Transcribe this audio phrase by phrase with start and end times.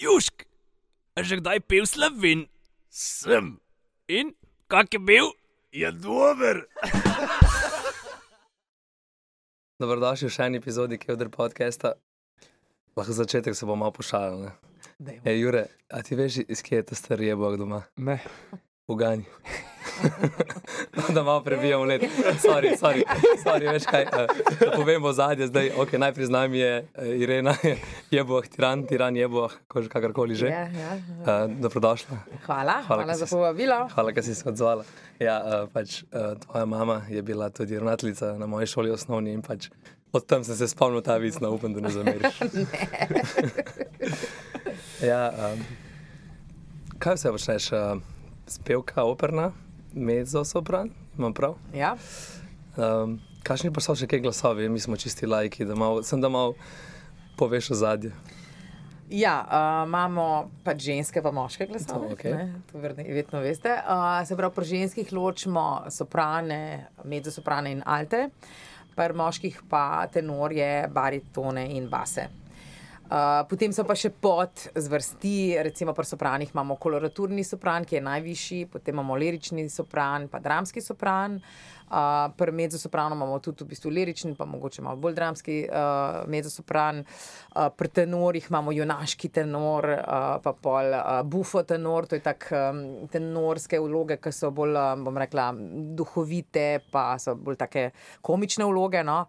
[0.00, 0.48] Južk,
[1.12, 2.48] a že kdaj pil slovin?
[2.88, 3.60] Sem.
[4.08, 4.32] In
[4.64, 5.28] kak je bil?
[5.76, 6.64] Je dober.
[9.80, 12.00] Dobrodošli v še eni epizodi Kevdr podcasta.
[12.96, 14.48] Lahko začetek se bo malo pošalil.
[14.48, 15.20] ne?
[15.20, 17.84] E, Jure, a ti veš, iz kje je ta star jebok doma?
[18.00, 18.24] Ne.
[18.88, 19.28] V Gani.
[20.96, 22.02] No, da malo prebijamo let.
[22.42, 23.02] Sorry, sorry,
[23.44, 24.02] sorry, veš kaj.
[24.02, 24.10] Uh,
[24.60, 27.54] da povemo zadnje, zdaj, ok, najprej z nami je uh, Irena,
[28.10, 30.46] jeboh, tiran, tiran, jeboh, kakorkoli že.
[30.46, 30.92] Ja, ja.
[30.96, 32.16] Uh, dobrodošla.
[32.46, 33.88] Hvala, Hvala, hvala, za povabilo.
[33.94, 34.84] Hvala, da si se odzvala.
[35.18, 39.42] Ja, uh, pač, uh, tvoja mama je bila tudi ravnateljica na moji šoli osnovni in
[39.42, 39.68] pač
[40.12, 42.40] od tam sem se spomnil ta vic, no upam, da ne zameriš.
[45.10, 45.62] ja, um,
[46.98, 47.72] kaj vse počneš?
[47.72, 48.02] Uh,
[48.50, 49.52] spevka, operna,
[49.92, 51.56] mezzo sopran, imam prav.
[51.74, 51.96] Ja.
[52.76, 56.28] Um, Kakšni pa so še kaj glasovi, mi smo čisti lajki, da malo, sem da
[56.28, 56.54] malo
[57.40, 58.12] poveš o zadnje.
[59.10, 62.14] Ja, uh, imamo pač ženske, pa moške glasove.
[62.14, 63.72] To, ne, To verjetno vedno veste.
[63.74, 68.28] Uh, se pravi, pri ženskih ločimo soprane, mezzosoprane in alte,
[68.94, 72.28] pri moških pa tenorje, baritone in base.
[73.10, 78.02] Uh, potem so pa še pod zvrsti, recimo pri sopranih imamo koloraturni sopran, ki je
[78.06, 81.40] najvišji, potem imamo lirični sopran, pa dramski sopran.
[81.40, 81.79] Uh,
[82.36, 87.02] pri mezzosopranu imamo tudi v bistvu lirični, pa mogoče malo bolj dramski uh, mezzosopran.
[87.02, 92.48] Uh, pri tenorjih imamo junaški tenor, uh, pa pol uh, bufo tenor, to je tak
[92.54, 95.50] um, tenorske vloge, ki so bolj, um, bom rekla,
[95.98, 97.90] duhovite, pa so bolj take
[98.22, 99.02] komične vloge.
[99.06, 99.24] No?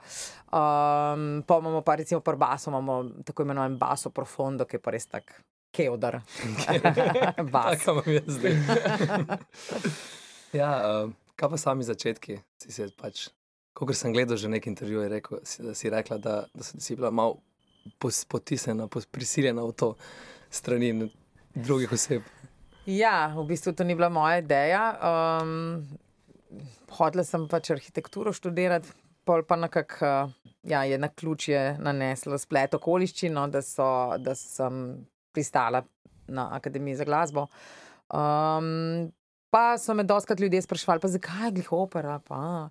[0.51, 4.93] Um, pa imamo pa recimo pri basu, imamo tako imenovan baso profondo, ki je pa
[4.93, 6.21] res tak keodar.
[7.53, 7.79] Bas.
[7.79, 8.55] Tako imam jaz zdaj.
[10.61, 12.37] ja, um, kaj pa sami začetki?
[12.61, 13.29] Si se pač,
[13.73, 16.95] kot sem gledal že nek intervju, je rekel, si, da si rekla, da, da si-
[16.95, 17.39] bila malo
[17.97, 19.89] pos- potisnjena, pos- prisiljena v to
[20.53, 21.09] strani n-
[21.55, 22.21] drugih oseb.
[22.85, 24.83] Ja, v bistvu to ni bila moja ideja.
[25.41, 25.87] Um,
[26.97, 28.89] hodila sem pač arhitekturo študirati,
[29.25, 30.31] pol pa nekako uh,
[30.63, 33.85] ja, je na ključje naneslo splet okoliščin, no, da, so,
[34.21, 35.83] da sem pristala
[36.27, 37.47] na Akademiji za glasbo.
[38.11, 39.09] Um,
[39.51, 42.19] pa so me doskrat ljudje sprašvali, pa zakaj je glih opera.
[42.27, 42.69] Pa,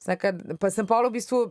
[0.00, 1.48] Znaka, pa sem pa v bistvu.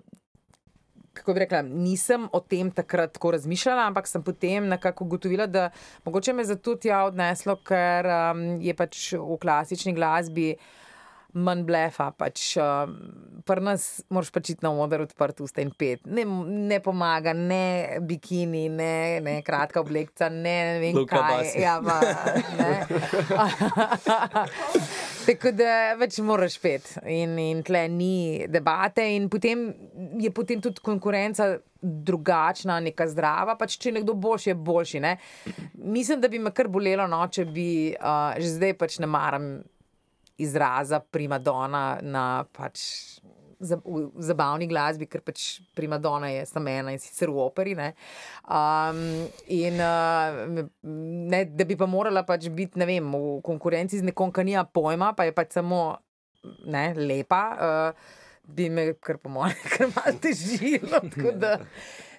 [1.17, 5.71] Kako bi rekla, nisem o tem takrat tako razmišljala, ampak sem potem nekako ugotovila, da
[6.05, 10.51] mogoče me zato tja odneslo, ker um, je pač v klasični glasbi
[11.33, 12.11] manj blefa.
[12.17, 12.95] Pač, um,
[13.47, 16.01] Pri nas moraš pač iti na oder odprt usta in pet.
[16.03, 21.37] Ne, ne pomaga, ne bikini, ne, ne kratka oblekca, ne, ne vem Luka kaj.
[21.37, 21.61] Basi.
[21.61, 21.95] Ja, pa,
[22.59, 22.71] ne.
[25.27, 29.69] Tako da več moraš pet in, in tle ni debate, in potem
[30.19, 33.55] je potem tudi konkurenca drugačna, neka zdrava.
[33.59, 35.01] Pač, če nekdo boljši, je boljši.
[35.03, 35.15] Ne?
[35.77, 39.51] Mislim, da bi me kar bolelo, no, če bi uh, že zdaj pač ne maram
[40.37, 42.81] izraza primadona na pač.
[43.59, 47.73] zabavni glasbi, ker pač primadona je samo ena in sicer v operi.
[47.73, 47.87] Ne?
[48.45, 48.99] Um,
[49.49, 50.61] in uh,
[51.33, 54.61] ne, da bi pa morala pač biti ne vem, v konkurenci z nekom, ki nima
[54.61, 55.97] pojma, pa je pač samo
[56.69, 58.13] ne, lepa, uh,
[58.45, 61.01] bi me kar po mojem, kar malo težilo.
[61.09, 61.57] Tako da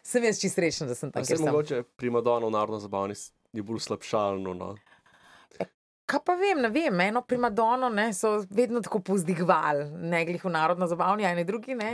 [0.03, 1.53] sem jaz čisto srečna, da sem tam, Se kjer sem.
[1.53, 3.15] mogoče primadona v narodno zabavni
[3.55, 4.59] je bolj slabšalno.
[4.59, 4.75] No?
[6.09, 10.51] Kaj pa vem, ne vem, eno primadono ne, so vedno tako povzdigovali, ne glih v
[10.51, 11.91] narodno zabavni, a ne drugi, ne.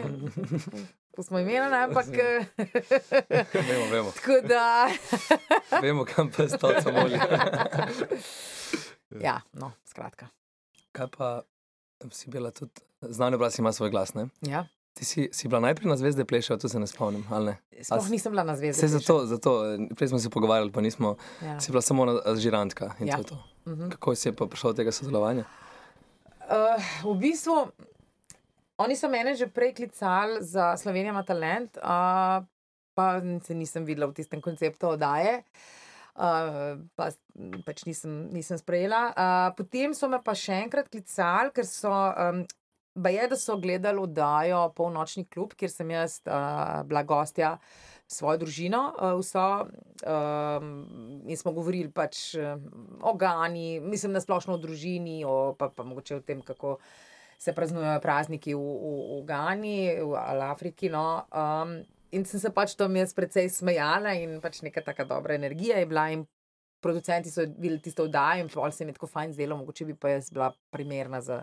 [1.11, 2.07] Ko smo imeli, ne, ampak.
[2.19, 2.47] eh,
[3.55, 4.89] Vemo, vemo, Tako da.
[5.83, 7.19] vemo kam pa stavca moli.
[9.21, 10.27] Ja, no, skratka.
[10.93, 11.43] Kaj pa
[12.11, 14.29] si bila tudi, znani obraz ima svoj glas, ne?
[14.41, 14.67] Ja.
[14.95, 17.83] Ti si, si bila najprej na zvezde plešala, to se ne spomnim, ali ne?
[17.83, 18.79] Sploh nisem bila na zvezdi.
[18.79, 21.61] Vse zato, zato, eh, prej smo se pogovarjali, pa nismo, Ja.
[21.61, 23.15] si bila samo na žirantka in Ja.
[23.15, 23.54] to je to.
[23.67, 23.91] Mhm.
[23.91, 25.45] Kako si je pa prišlo do tega sodelovanja?
[26.45, 26.77] Uh,
[27.09, 27.73] v bistvu,
[28.77, 32.45] oni so mene že prej klicali za Slovenijo ima talent, uh,
[32.95, 33.07] pa
[33.43, 35.43] se nisem videla v tistem konceptu oddaje.
[36.15, 37.11] Uh, pa
[37.67, 39.11] pač nisem, nisem sprejela.
[39.17, 41.91] Uh, potem so me pa še enkrat klicali, ker so.
[41.91, 42.45] Um,
[42.95, 47.57] Ba je, da so gledali oddajo Polnočni klub, kjer sem jaz uh, bila gostja
[48.15, 48.83] svojo družino.
[48.95, 49.47] Uh, vso,
[50.07, 50.69] um,
[51.27, 52.69] in smo govorili pač um,
[53.03, 56.79] o Gani, mislim, na splošno o družini, o, pa, pa mogoče o tem, kako
[57.39, 60.15] se praznujejo prazniki v, v, v Gani, v
[60.47, 60.89] Afriki.
[60.93, 61.25] No.
[61.35, 61.81] Um,
[62.15, 65.91] in sem se pač tam jaz precej smejala in pač neka taka dobra energija je
[65.91, 66.09] bila.
[66.85, 69.95] Producenti so videli tisto oddajo in pol se mi je tako fajn zdelo, mogoče bi
[69.97, 71.39] pa jaz bila primerna za,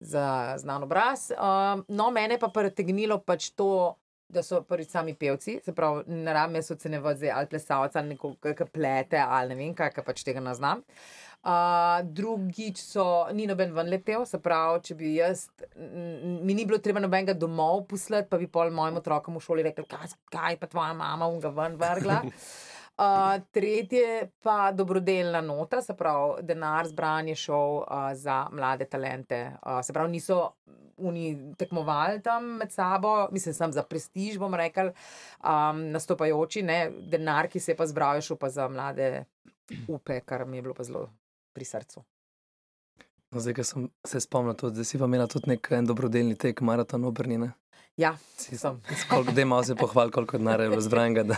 [0.00, 1.28] za znan obraz.
[1.30, 3.94] Um, no, mene pa pretegnilo pač to
[4.32, 8.14] da so prvi sami pevci, se pravi, ne rabim jaz ocenjevati zdaj ali plesalca, ali
[8.14, 10.82] nekoga, ki plete, ali ne vem, kaj pač tega ne znam.
[11.42, 16.78] Uh, drugič so, ni noben ven letel, se pravi, če bi jaz, mi ni bilo
[16.78, 20.92] treba nobenega domov poslati, pa bi pol mojim otrokom v šoli rekel, kaj, pa tvoja
[20.94, 22.20] mama unga ven vrgla.
[22.92, 29.40] Uh, tretje pa dobrodelna nota, se pravi, denar zbran je šel uh, za mlade talente.
[29.66, 30.52] Uh, se pravi, niso
[31.02, 34.92] oni tekmovali tam med sabo, mislim, sem za prestiž, bom rekel,
[35.42, 36.78] um, nastopajoči, ne,
[37.10, 39.24] denar, ki se je pa zbral, je šel pa za mlade
[39.88, 41.08] upe, kar mi je bilo pa zelo
[41.52, 42.04] pri srcu.
[43.32, 46.36] No, zdaj, ko sem se spomnil, tudi, da si pa imela tudi nek en dobrodelni
[46.36, 47.52] tek, maraton obrnjene.
[47.96, 48.80] Ja, Si sem.
[49.10, 51.22] Koliko da malo se pohval, koliko denarja je bilo zbranega.
[51.22, 51.36] Da...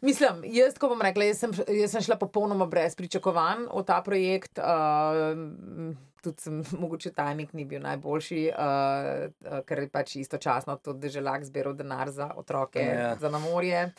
[0.00, 4.00] Mislim, jaz, ko bom rekla, jaz sem, jaz sem šla popolnoma brez pričakovanj v ta
[4.02, 4.58] projekt.
[4.58, 5.94] Uh,
[6.26, 11.76] tudi sem, mogoče tajnik ni bil najboljši, uh, ker je pač istočasno tudi državljak zbiral
[11.78, 13.14] denar za otroke, Ja.
[13.20, 13.92] za namorje.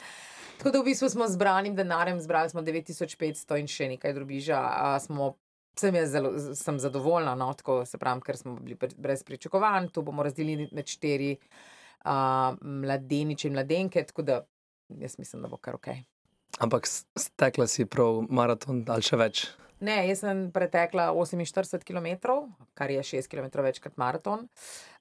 [0.58, 4.58] Tako da v bistvu smo zbranim denarjem, zbrali smo 9500 in še nekaj drobiža.
[4.58, 5.32] Uh, smo,
[5.78, 9.92] sem, jaz zelo, sem zadovoljna, no, tako se pravi, ker smo bili brez pričakovanj.
[9.94, 14.42] To bomo razdelili med štiri uh, mladeniče in mladenke, tako da
[14.90, 15.88] jaz mislim, da bo kar ok.
[16.60, 16.88] Ampak
[17.20, 19.46] stekla si prav maraton ali še več.
[19.80, 22.08] Ne, jaz sem pretekla 48 km,
[22.78, 24.48] kar je 6 km več kot maraton.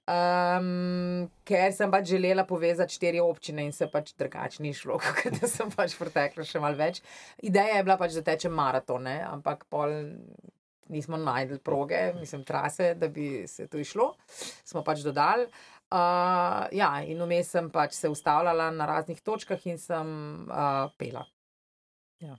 [0.06, 5.40] Um, ker sem pač želela povezati štiri občine in se pač drugače ni šlo, kot
[5.40, 7.00] da sem pač pretekla še malo več.
[7.42, 9.96] Ideja je bila pač, da tečem maratone, ampak pol
[10.92, 14.12] nismo najdel proge, mislim, trase, da bi se to išlo.
[14.62, 15.48] Smo pač dodali.
[15.86, 20.12] Uh, ja, in vmes sem pač se ustavljala na raznih točkah in sem
[20.46, 21.24] uh, pela.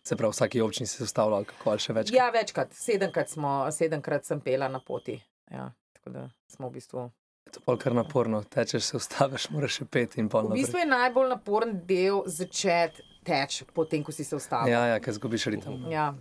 [0.03, 2.12] Se pravi, v vsaki občini se ustavljal, ali kako ali še več.
[2.15, 5.19] Ja, večkrat, sedemkrat, smo, sedemkrat sem pela na poti.
[5.53, 7.09] Ja, tako da smo v bistvu.
[7.53, 8.41] To je kar naporno.
[8.44, 13.06] Tečeš, se ustaviš, moraš še pet in pol V bistvu je najbolj naporen del začeti
[13.27, 14.71] teči, potem ko si se ustavil.
[14.74, 15.85] Ja, ja, ker zgubiš ritem.
[15.91, 16.12] Ja.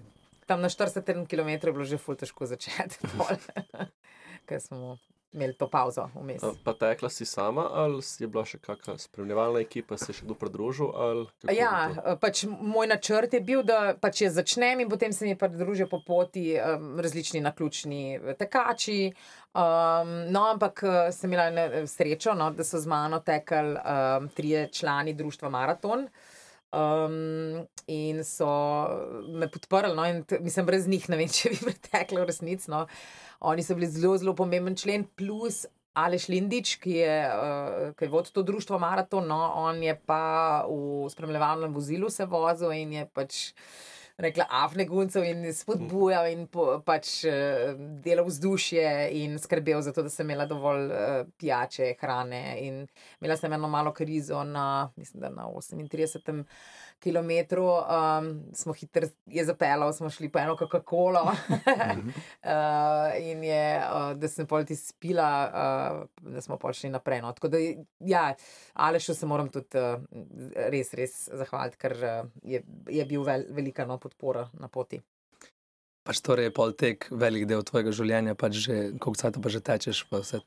[0.47, 3.01] Tam na 40 km je bilo že ful težko začeti,
[4.49, 4.99] ker smo
[5.37, 6.43] imeli to pauzo vmes.
[6.65, 10.27] Pa tekla si sama, ali si je bila še kakšna spremljevalna ekipa, se je še
[10.27, 10.93] kdo pridružil?
[11.53, 15.91] Ja, pač moj načrt je bil, da pač jaz začnem in potem se mi pridružijo
[15.93, 19.13] po poti um, različni naključni tekači.
[19.57, 24.29] Um, no, ampak eh, sem imela ne- srečo, no, da so z mano tekli um,
[24.29, 26.09] trije člani društva Maraton.
[26.77, 28.49] Um, in so
[29.29, 32.71] me podprli, no, in mislim, brez njih ne vem, če bi preteklo v resnici.
[32.71, 32.85] No.
[33.41, 35.65] Oni so bili zelo, zelo pomemben člen, plus
[35.97, 41.09] Aleš Lindič, ki je, uh, je vodil to društvo Maraton, no, on je pa v
[41.11, 43.45] spremljevalnem vozilu se vozil in je pač.
[44.17, 50.07] Rekla afne guncev in spodbujal in po, pač eh, delal vzdušje in skrbel za to,
[50.07, 52.41] da sem imela dovolj uh, pijače, hrane.
[52.65, 52.79] In
[53.21, 56.47] imela sem eno malo krizo na, mislim, na 38
[57.01, 61.23] km, um, smo hitro je zapeljal, smo šli po eno Coca-Colo.
[61.31, 61.33] uh,
[63.21, 67.23] in je, uh, da sem pol ti spila, uh, da smo pol šli naprej.
[67.23, 67.33] No.
[67.33, 67.59] Tako da,
[68.01, 68.35] ja,
[68.75, 70.01] Alešu se moram tudi uh,
[70.73, 75.01] res, res zahvaliti, ker uh, je, je bil vel, velika no, podpora na poti.
[76.07, 79.61] Pač torej je pol tek velik del tvojega življenja, pač že koliko cajt pa že
[79.61, 80.07] tečeš.
[80.07, 80.45] Pa vse.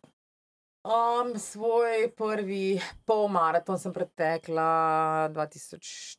[0.87, 6.18] Um, svoj prvi polmaraton sem pretekla 2004,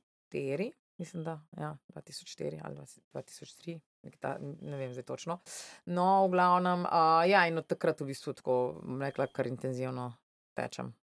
[1.00, 5.40] mislim, da ja, 2004 ali 20- 2003, nek ta, ne vem zdaj točno.
[5.86, 8.56] No, v glavnem, uh, ja, in od takrat v bistvu tako,
[9.00, 10.12] rekla, kar intenzivno
[10.54, 10.94] tečem.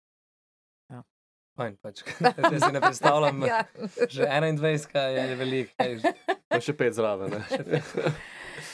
[1.58, 2.04] Fajn, pač.
[2.54, 3.42] Jaz si ne predstavljam.
[3.50, 3.64] ja.
[4.10, 5.88] Že 21 je veliko.
[6.48, 7.34] Pa še pet zraven.
[7.34, 8.12] ne?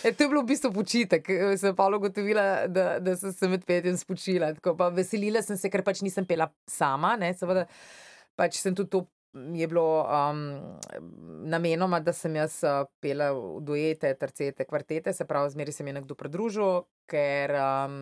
[0.03, 1.29] E, to je bilo v bistvu počitek.
[1.31, 4.51] eh, Sem pa ugotovila, da, da sem se med petjem spočila.
[4.59, 7.15] Tako, pa veselila sem se, ker pač nisem pela sama.
[7.19, 7.63] Ne, seveda,
[8.35, 9.05] pač sem tudi to.
[9.33, 10.41] Je bilo um,
[11.49, 13.31] namenoma, da sem jaz uh, pela
[13.65, 17.95] duete, tercete, kvartete, se pravi, zmeri se mi je nekdo pridružil, ker, um,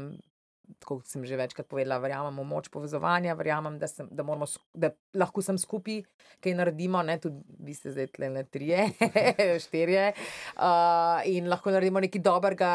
[0.84, 4.92] kot sem že večkrat povedala, verjamem v moč povezovanja, verjamem, da, sem, da, moramo, da
[5.16, 6.02] lahko sem skupaj
[6.44, 8.90] kaj naredimo, ne, tudi vi ste zdaj tle le trije,
[9.66, 10.06] štirje,
[10.60, 12.74] uh, in lahko naredimo nekaj dobrega,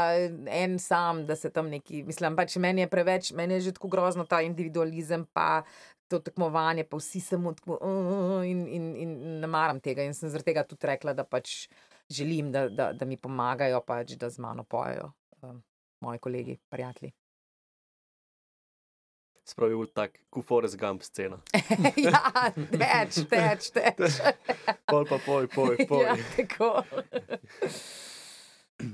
[0.48, 3.92] en sam, da se tam neki, mislim, pač meni je preveč, meni je že tako
[3.92, 5.60] grozno ta individualizem, pa
[6.08, 10.06] to tekmovanje, pa vsi samo tako, uh, in, in, in ne maram tega.
[10.06, 11.66] In sem zaradi tega tudi rekla, da pač
[12.12, 15.62] želim, da, da, da mi pomagajo, pač, da z mano pojejo um,
[16.00, 17.12] moji kolegi, prijatelji.
[19.46, 21.38] Spravi v tak kufores gump scena.
[22.06, 24.18] ja, teč, teč, teč.
[24.90, 26.02] Pol pa poj, poj, poj.
[26.02, 26.70] ja, tako.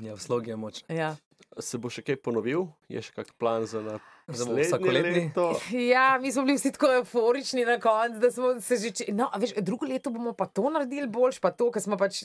[0.04, 0.82] Ja, v slogi je moč.
[0.92, 1.14] Ja.
[1.56, 2.68] Se bo še kaj ponovil?
[2.92, 3.96] Je še kak plan za na...
[5.14, 5.46] Leto.
[5.70, 8.90] Ja, mi smo bili vsi tako euforični na koncu, da smo se že.
[8.92, 11.96] če- No, a veš, drugo leto bomo pa to naredili boljš, pa to, ker smo
[11.96, 12.22] pač,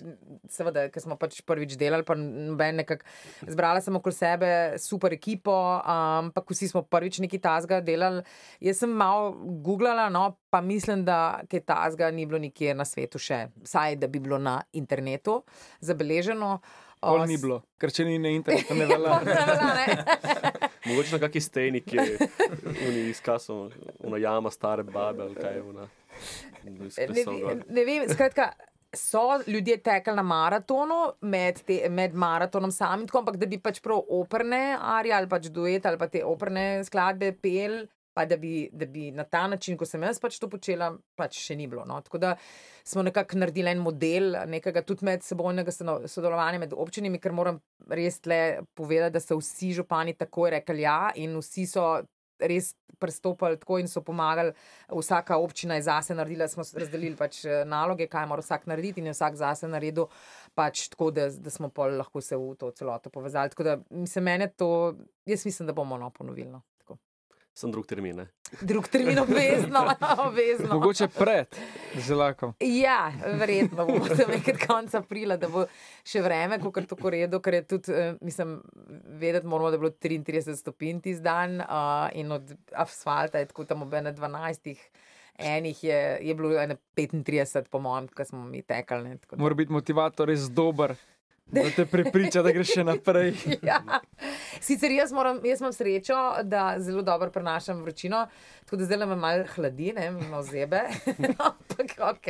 [0.48, 3.06] seveda, ker smo pač prvič delali, pa noben nekako
[3.44, 8.24] zbrala sem okoli sebe super ekipo, ampak vsi smo prvič neki tasga delali.
[8.60, 13.20] Jaz sem malo googlala, no, pa mislim, da kaj tasga ni bilo nikjer na svetu
[13.20, 15.44] še, vsaj da bi bilo na internetu
[15.82, 16.60] zabeleženo.
[17.00, 20.67] Pol ni bilo, ker če ni na internetu, ne Ja, velja.
[20.88, 22.30] Mogoče na kakšni steni, ki je
[22.88, 25.88] uni izkasal, una jama stare babe ali kaj je ona.
[26.64, 28.52] ne, ne vem, skratka.
[28.96, 33.82] So ljudje tekli na maratonu, med, te, med maratonom samim, tako, ampak da bi pač
[33.84, 37.82] prav operne arije ali pač duet ali pa te operne skladbe pel,
[38.18, 41.38] pa da bi, da bi na ta način, ko sem jaz pač to počela, pač
[41.38, 41.84] še ni bilo.
[41.86, 42.00] No.
[42.02, 42.34] Tako da
[42.82, 47.60] smo nekako naredili en model nekega tudi med sebojnega sono- sodelovanja med občinami, ker moram
[47.94, 51.84] res tle povedati, da so vsi župani takoj rekli ja in vsi so
[52.40, 54.54] res pristopili tako in so pomagali.
[54.90, 59.12] Vsaka občina je zase naredila, smo razdelili pač eh, naloge, kaj mora vsak narediti, in
[59.12, 60.10] je vsak zase naredil,
[60.58, 63.54] pač tako, da, da smo pol lahko se v to celoto povezali.
[63.54, 63.78] Tako da
[64.10, 64.96] se meni to,
[65.26, 66.50] jaz mislim, da bomo no ponovili.
[67.58, 68.16] Sem drug termin.
[68.16, 68.26] ne.
[68.62, 69.82] Drug termin obvezno,
[70.28, 70.68] obvezno.
[70.70, 71.56] Mogoče pred
[71.98, 72.54] zelakom.
[72.62, 73.00] Ja,
[73.34, 75.64] verjetno bomo tam nekaj konca aprila, da bo
[76.06, 78.60] še vreme, kot je tako redo, ker je tudi, eh, mislim,
[79.18, 81.68] vedeti moramo, da je bilo 33 stopinj tisti dan uh,
[82.14, 84.78] in od asfalta je tako tam ob ene 12.
[85.40, 89.10] Enih je, je bilo ene 35, po mojem, ko smo mi tekali.
[89.10, 90.94] ne, tako da- Mora biti motivator res dober,
[91.52, 93.34] da te prepriča, da greš še naprej.
[93.70, 93.82] Ja.
[94.62, 98.26] Sicer jaz, moram, jaz imam srečo, da zelo dobro prenašam vročino,
[98.66, 100.82] tako da zdaj me malo hladi, ne imamo zebe,
[101.50, 102.30] ampak ok.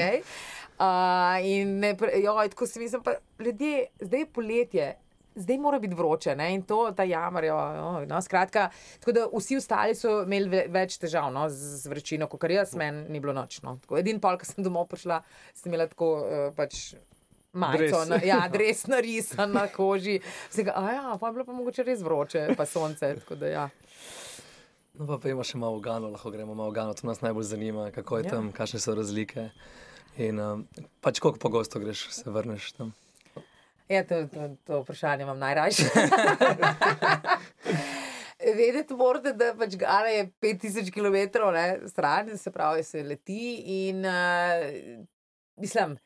[0.78, 4.96] Uh, in ne, joj, tako si mislim, pa ljudje, zdaj je poletje.
[5.38, 6.48] Zdaj mora biti vroče ne?
[6.54, 7.46] in to, ta jamar.
[7.46, 8.70] Jo, jo, no, skratka,
[9.06, 13.06] da vsi ostali so imeli ve- več težav no, z, z vročino, kot jaz, meni
[13.10, 13.60] ni bilo noč.
[13.62, 13.76] No.
[13.84, 15.20] Tako, Edini pol, ko sem domov prišla,
[15.54, 16.96] sem imela tako uh, pač.
[17.58, 18.10] Majico, Dres.
[18.10, 20.20] na, ja, res narisan na koži.
[20.50, 23.16] Vsega, a ja, pa je bilo pa mogoče res vroče, pa sonce.
[23.32, 23.66] Da, ja.
[24.94, 28.18] No, pa pojmo še malo Gano, lahko gremo malo Gano, to nas najbolj zanima, kako
[28.18, 28.32] je Ja.
[28.32, 29.50] tam, kakšne so razlike.
[30.18, 30.64] In um,
[31.00, 32.94] pač koliko pogosto greš, se vrneš tam.
[33.88, 35.86] Ja, to, to, to vprašanje imam najrajše.
[38.58, 41.16] Vedeti morate, da pač Gana je 5000 km
[41.54, 43.40] ne, stran, se pravi, se leti.
[43.88, 45.04] In, uh,
[45.58, 45.98] mislim,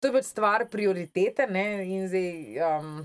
[0.00, 1.46] to je pač stvar prioritete.
[1.50, 2.30] Ne, in zdaj,
[2.66, 3.02] um,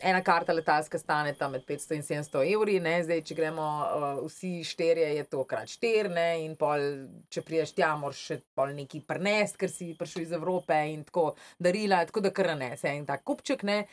[0.00, 4.06] ena karta letalska stane tam med 500 in 700 evri, ne, zdaj, če gremo uh,
[4.24, 6.28] vsi štirje, je to krat štirne.
[6.46, 6.86] In pol,
[7.32, 11.34] če priješ tja, moraš še pol neki prnest, ker si prišel iz Evrope in tako
[11.60, 13.66] darila, tako da kar ne, se en tak kupček.
[13.68, 13.84] Ne,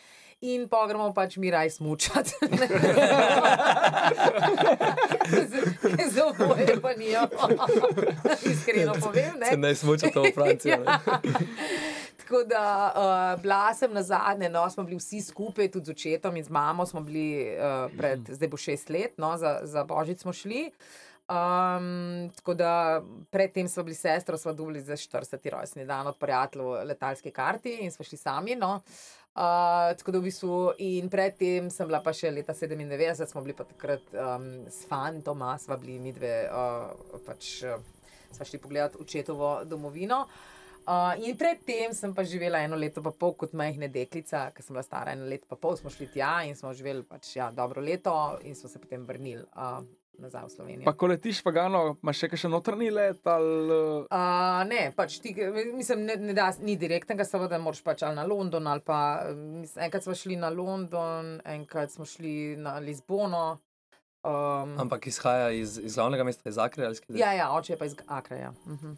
[0.45, 2.45] In pa gremo pač mi raj smučati.
[6.13, 7.25] Zelo boje pa nijo.
[8.51, 9.33] Iskreno povem.
[9.39, 9.49] Ne?
[9.49, 10.77] Se ne smuča to v Francijo.
[11.87, 11.96] Ja.
[12.27, 16.35] Tako da uh, bila sem na zadnje, no, smo bili vsi skupaj, tudi z očetom
[16.35, 20.19] in z mamo smo bili uh, pred, zdaj bo šest let, no, za, za božič
[20.19, 20.65] smo šli.
[21.31, 25.49] Um, tako da predtem smo bili sestro, smo dobili za 40.
[25.51, 28.55] rojstni dan od prijateljev letalske karti in smo šli sami.
[28.55, 28.75] No.
[28.75, 33.55] Uh, tako da v bistvu, in predtem sem bila pa še leta 97, smo bili
[33.55, 37.79] pa takrat um, s fantoma, sva bili mi dve, uh, pač uh,
[38.35, 40.25] sva šli pogledat očetovo domovino.
[40.27, 40.56] Uh,
[41.19, 44.83] in predtem sem pa živela eno leto pa pol kot majhna deklica, ker sem bila
[44.85, 48.39] stara eno leto pa pol, smo šli tja in smo živeli pač ja, dobro leto
[48.43, 49.83] in smo se potem vrnili uh,
[50.17, 50.85] nazaj v Slovenijo.
[50.87, 55.19] Pa ko letiš v Gano, imaš še kakšen notranji let ali uh, Uh, ne, pač
[55.21, 55.35] ti,
[55.75, 59.83] mislim, ne, ne da, ni direktnega, seveda moraš pač ali na London ali pa mislim,
[59.89, 63.59] enkrat smo šli na London, enkrat smo šli na Lizbono.
[64.23, 67.19] Um, Ampak izhaja iz, iz glavnega mesta, iz Akre ali skaj.
[67.19, 68.53] ja, ja, oče je pa iz Akreja.
[68.65, 68.95] Uh -huh.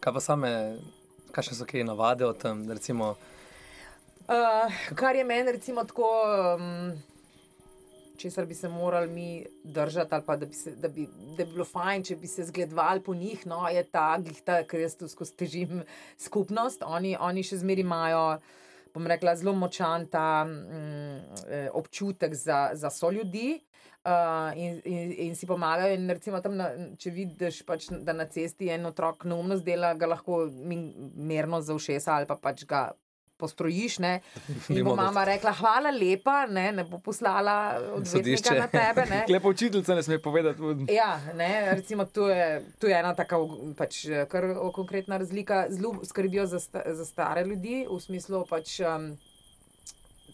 [0.00, 0.50] Kaj pa same,
[1.32, 3.16] kakšne so kaj navade o tem, recimo,
[4.30, 6.06] Uh, kar je meni, tako,
[6.54, 6.92] um,
[8.16, 11.52] česar bi se morali mi držati, ali pa da bi, se, da, bi, da bi
[11.52, 15.08] bilo fajn, če bi se zgledovali po njih, no, je ta glihta, ker jaz tu
[15.08, 15.82] skozi težim
[16.18, 16.84] skupnost.
[16.86, 18.22] Oni, oni še zmeraj imajo,
[18.94, 23.58] bom rekla, zelo močan ta mm, eh, občutek za, za so ljudi.
[24.00, 25.92] Uh, in, in, in si pomagajo.
[25.92, 30.08] In recimo, tam na, če vidiš, pač, da na cesti en otrok neumnost dela, ga
[30.08, 32.86] lahko mi- merno za ušesa ali pa pač ga
[33.40, 33.98] postrojiš.
[33.98, 34.20] Ne?
[34.72, 37.56] In bo mama rekla, hvala lepa, ne, ne bo poslala
[37.96, 39.04] odvetnika na tebe.
[39.10, 39.22] Ne?
[39.28, 40.88] klepa učiteljica ne sme povedati.
[40.94, 43.40] Ja, ne, recimo, to je, to je ena taka
[43.76, 45.66] pač, kar, o, konkretna razlika.
[45.68, 48.80] Zelo skrbijo za, sta, za stare ljudi, v smislu pač.
[48.80, 49.12] Um,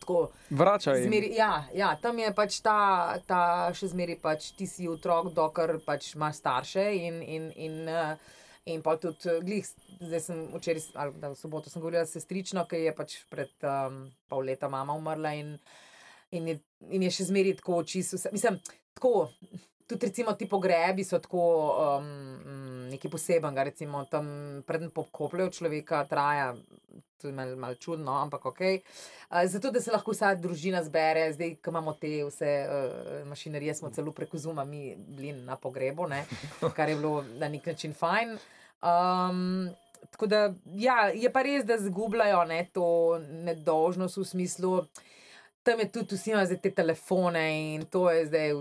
[0.07, 0.31] tako.
[0.51, 1.11] Vračajo jim.
[1.11, 3.41] Zmeri, ja, ja, tam je pač ta, ta
[3.75, 6.87] še zmeri, pač ti si otrok, dokler pač imaš starše.
[6.97, 8.17] In, in, in, eh,
[8.71, 9.67] in pa tudi, eh, glih,
[10.01, 13.53] zdaj sem včeraj, ali da v soboto sem govorila s sestrično, ki je pač pred
[13.67, 15.57] um, pol leta mama umrla in,
[16.31, 16.61] in, je,
[16.91, 18.21] in je še zmeri tako čisto.
[18.33, 18.61] Mislim,
[18.95, 19.31] tako.
[19.87, 21.43] Tudi recimo ti pogrebi so tako
[21.99, 22.07] um,
[22.91, 24.27] nekaj posebenega, recimo tam
[24.67, 26.55] preden pokopljajo človeka, traja,
[27.23, 28.61] je malo mal čudno, ampak ok.
[28.61, 33.75] Uh, zato, da se lahko vsa družina zbere, zdaj, ko imamo te vse uh, mašinerije,
[33.75, 36.25] smo celo preko zuma, mi bili na pogrebu, ne,
[36.77, 38.39] kar je bilo na nek način fajn.
[38.83, 39.71] Um,
[40.11, 44.81] tako da, ja, je pa res, da zgubljajo ne, to nedožnost v smislu,
[45.67, 48.53] tam je tudi vsi imajo zdaj te telefone in to je zdaj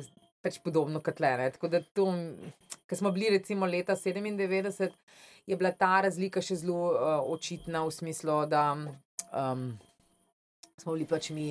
[0.46, 1.32] pač podobno kot le.
[1.42, 1.50] ne.
[1.58, 2.08] Tako da to,
[2.90, 4.94] ko smo bili recimo leta 97,
[5.46, 9.66] je bila ta razlika še zelo uh, očitna v smislu, da um,
[10.78, 11.50] smo bili pač mi.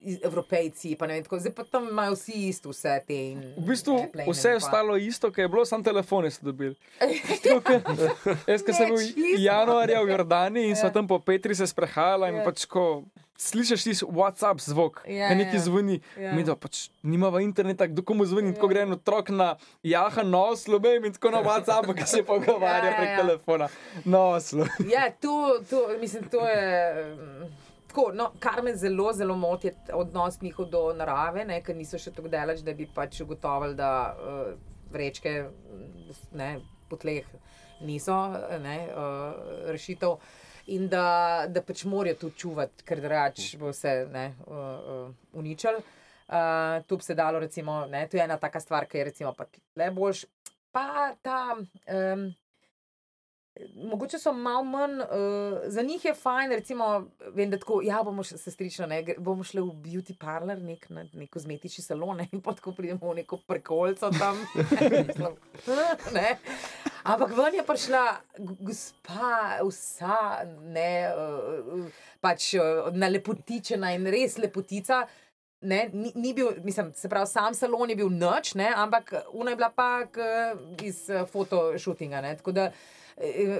[0.00, 3.16] Evropejci, pa ne vem, tako, zdaj pa tam imajo vsi isto, vse te.
[3.32, 3.96] In, V bistvu
[4.28, 6.74] vse je ostalo isto, kaj je bilo, samo telefone so dobili.
[7.42, 7.82] Tako ke-
[8.46, 9.02] Jaz, ki sem bil
[9.38, 10.90] januarja v Jordani in Ja.
[10.90, 12.44] tam po Petri se sprehajala in Ja.
[12.44, 13.02] pač ko
[13.36, 15.62] slišiš ti WhatsApp zvok, Ja, ja, neki ja.
[15.62, 16.00] zvoni.
[16.16, 16.32] Ja.
[16.32, 18.70] Mi da pač nimava interneta, kdo komu zvoni, tako Ja.
[18.70, 23.08] gre en otrok na jaha noslo, in tako na WhatsApp, ki se pogovarja Ja, prek
[23.08, 23.16] ja.
[23.16, 23.68] telefona.
[24.04, 24.66] Noslo.
[24.86, 26.94] Ja, to, to, mislim, to je.
[27.88, 31.98] Tako, no, kar me zelo, zelo moti, je odnos njihov do narave, ne, ker niso
[31.98, 34.50] še tako daleč, da bi pač ugotovili, da uh,
[34.92, 35.32] vrečke
[36.36, 36.50] ne,
[36.90, 37.24] po tleh
[37.88, 38.16] niso
[38.60, 40.18] ne, uh, rešitev.
[40.76, 45.80] In da, da pač morajo tu čuvati, ker drugače bo vse ne, uh, uh, uničili.
[46.28, 49.32] Uh, tu bi se dalo, recimo, ne, to je ena taka stvar, ki je recimo
[49.32, 49.48] pa
[49.80, 50.26] le boljš.
[50.76, 51.56] Pa ta.
[51.56, 52.28] Um,
[53.74, 58.22] Mogoče so malo manj, uh, za njih je fajn, recimo, vem, da tako, ja, bomo
[58.22, 62.28] še sestrično, ne, gre- bomo šli v beauty parlor, nek, na nek kozmetični salon ne,
[62.32, 64.38] in tako pridemo v neko prekolco tam.
[66.14, 66.38] Ne.
[67.08, 68.02] Ampak ven je prišla
[68.38, 71.88] gospa, vsa, ne, uh,
[72.22, 75.06] pač uh, nalepotičena in res lepotica.
[75.60, 79.50] Ne, ni, ni bil, mislim, se pravi, sam salon je bil noč, ne, ampak una
[79.50, 80.28] je bila pa k,
[80.86, 82.22] iz uh, fotoshootinga.
[82.22, 82.70] Ne, eh,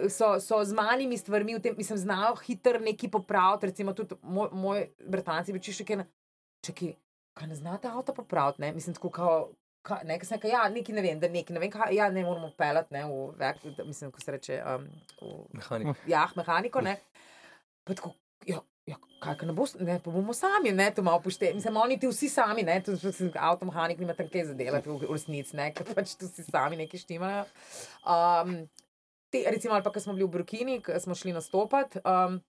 [0.09, 3.67] so, so z malimi stvarmi, v tem, mislim, znajo hitro nekaj popraviti.
[3.67, 6.05] Recimo, tudi moj, moj bratranci bi čišče kaj,
[7.35, 9.49] kaj ne znate avto popraviti, ne, mislim, tako kao.
[9.83, 12.51] Ka, ne, kaj, ja, nekaj ne vem, da nekaj ne vem, kaj, ja, ne moramo
[12.59, 14.89] pelati, ne, v, vek, mislim, ko se reče, um,
[15.23, 16.03] v, Mehanik.
[16.07, 16.83] jah, mehaniko.
[16.85, 16.97] Ne.
[17.87, 18.11] Pa tako,
[18.45, 18.59] ja,
[18.91, 21.57] ja, kaj, ka ne, bo, ne, pa bomo sami, ne, to malo pošteni.
[21.61, 22.99] Mislim, oni ti vsi sami, ne, tu
[23.39, 27.07] avtomehanik nima tam kaj zadelati v, v resnici, ne, ker pač tu si sami nekaj
[27.07, 27.47] štimajo.
[28.03, 28.59] Um,
[29.31, 32.03] te, recimo, ali pa, ko smo bili v Burkini, ko smo šli nastopati.
[32.05, 32.41] Um,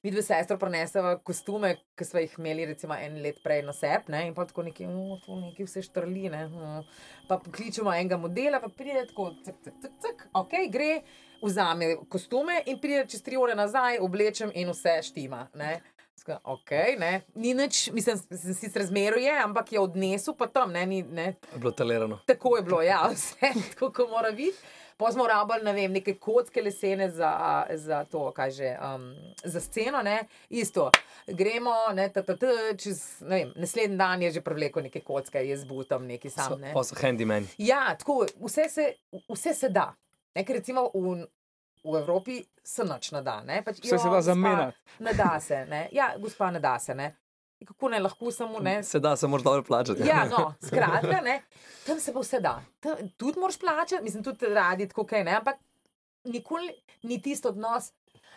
[0.00, 4.06] Mi dve sestre preneseva kostume, ki smo jih imeli, recimo, en let prej na sep,
[4.08, 4.22] ne?
[4.30, 6.46] in pa tako neki, no, to neki vse štrline.
[6.48, 6.86] Mm.
[7.28, 11.02] Pa pokličemo enega modela, pa pride tako, cek, cek, cek, cek, ok, gre,
[11.44, 15.50] vzame kostume in pride čez tri ure nazaj, oblečem in vse štima.
[15.60, 15.82] Ne?
[16.16, 20.72] Ska, ok, ne, ni nič, mislim, sem sicer zmeru je, ampak je odnesel pa tam,
[20.72, 22.18] ne, ni, ne, Je bilo talerano.
[22.28, 24.56] Tako je bilo, ja, vse tako, kot mora biti.
[25.00, 27.30] Pa smo rabili, ne vem, neke kocke lesene za,
[27.74, 30.90] za to, kaj že, um, za sceno, ne, isto.
[31.26, 35.40] Gremo, ne, ta, ta, ta, čez, ne vem, naslednji dan je že prevlekel neke kocke,
[35.48, 36.74] jaz butam neki sam, ne.
[36.76, 37.48] pa so handyman.
[37.58, 38.92] Ja, tako, vse se,
[39.28, 39.94] vse se da.
[40.36, 41.16] Ne, ker recimo v,
[41.84, 43.40] v Evropi se noč ne da.
[43.46, 44.76] Ne, pač, Vse se da gospa, zamenjati.
[44.98, 45.88] Ne da se, ne.
[45.96, 47.14] Ja, gospa, ne da se, ne.
[47.62, 50.02] Kako ne lahko samo, ne, Se da, se moraš dobro plačati.
[50.02, 51.42] Ja, no, skratka, ne,
[51.86, 52.62] tam se pa vse da.
[52.80, 55.56] Tam, tudi moraš plačati, mislim, tudi radi tako kaj ne, ampak
[56.24, 56.70] nikoli
[57.02, 57.92] ni tisto odnos.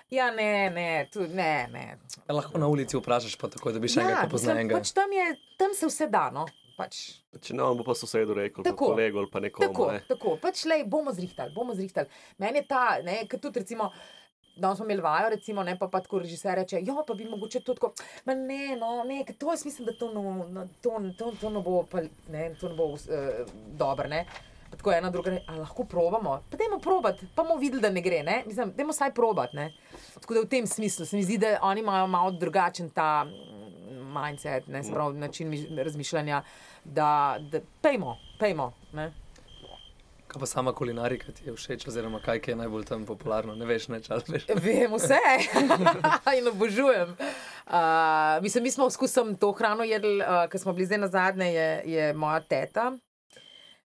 [0.09, 1.97] Ja, ne, ne, tu, ne, ne.
[2.29, 4.77] Lahko na ulici vprašaš, pa tako, da bi še Ja, enega pozna mislim, enega.
[4.77, 5.25] pač tam, je,
[5.57, 6.27] tam se vse da.
[6.29, 6.43] No.
[6.73, 6.97] Pač,
[7.39, 8.87] Če ne, on bo pa sosedu rekel, Tako.
[8.87, 9.67] kolegu ali pa nekomu.
[9.67, 9.99] tako, Ne.
[10.07, 12.09] tako, pač le bomo zrihtali, bomo zrihtali.
[12.37, 13.91] Meni je ta, ne, ker tudi recimo.
[14.55, 17.59] Danes smo imeli vajo, recimo, ne, pa, pa tako režiser reče, jo, pa bi mogoče
[17.59, 17.93] to tako,
[18.25, 21.61] ma ne, no, ne, to jaz mislim, da to, no, no, to, to, to ne
[21.61, 22.99] bo, pa, ne, to ne bo uh,
[23.77, 24.25] dobro, ne.
[24.69, 26.41] Pa Tako ena druga, a lahko probamo.
[26.49, 28.43] Pa dajmo probati, pa bomo videli, da ne gre, ne.
[28.45, 29.73] Mislim, dajmo vsaj probati, ne.
[30.19, 34.13] Tako da v tem smislu se mi zdi, da oni imajo malo drugačen ta mm,
[34.13, 36.41] mindset, ne, se pravi, način mi- razmišljanja,
[36.83, 39.11] da, da pejmo, pejmo, ne.
[40.33, 43.83] Kaj pa sama kulinarika ti je všeč, oziroma kaj je najbolj tam popularno, ne veš,
[43.93, 44.47] ne čas veš.
[44.65, 45.19] Vem vse
[46.39, 47.11] in obožujem.
[47.13, 51.51] Uh, mislim, mi smo skusili to hrano jedli, uh, ker smo bili zdaj na zadnje,
[51.53, 52.95] je, je moja teta.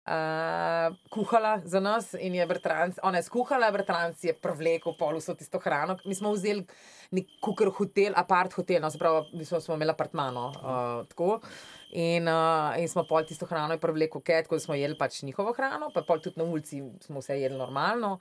[0.01, 5.37] Uh, kuhala za nas in je bratranc, ona je skuhala, bratranc je prevlekel pol vso
[5.37, 5.99] tisto hrano.
[6.05, 6.65] Mi smo vzeli
[7.11, 10.47] nek kukar hotel, apart hotel, no, se pravi, mi smo, smo imeli apartmano.
[10.57, 11.37] Uh, tako.
[11.91, 15.51] In, uh, in smo pol tisto hrano prevlekel ket, tako da smo jedli pač njihovo
[15.53, 18.13] hrano, pa pol tudi na ulici smo vse jedli normalno.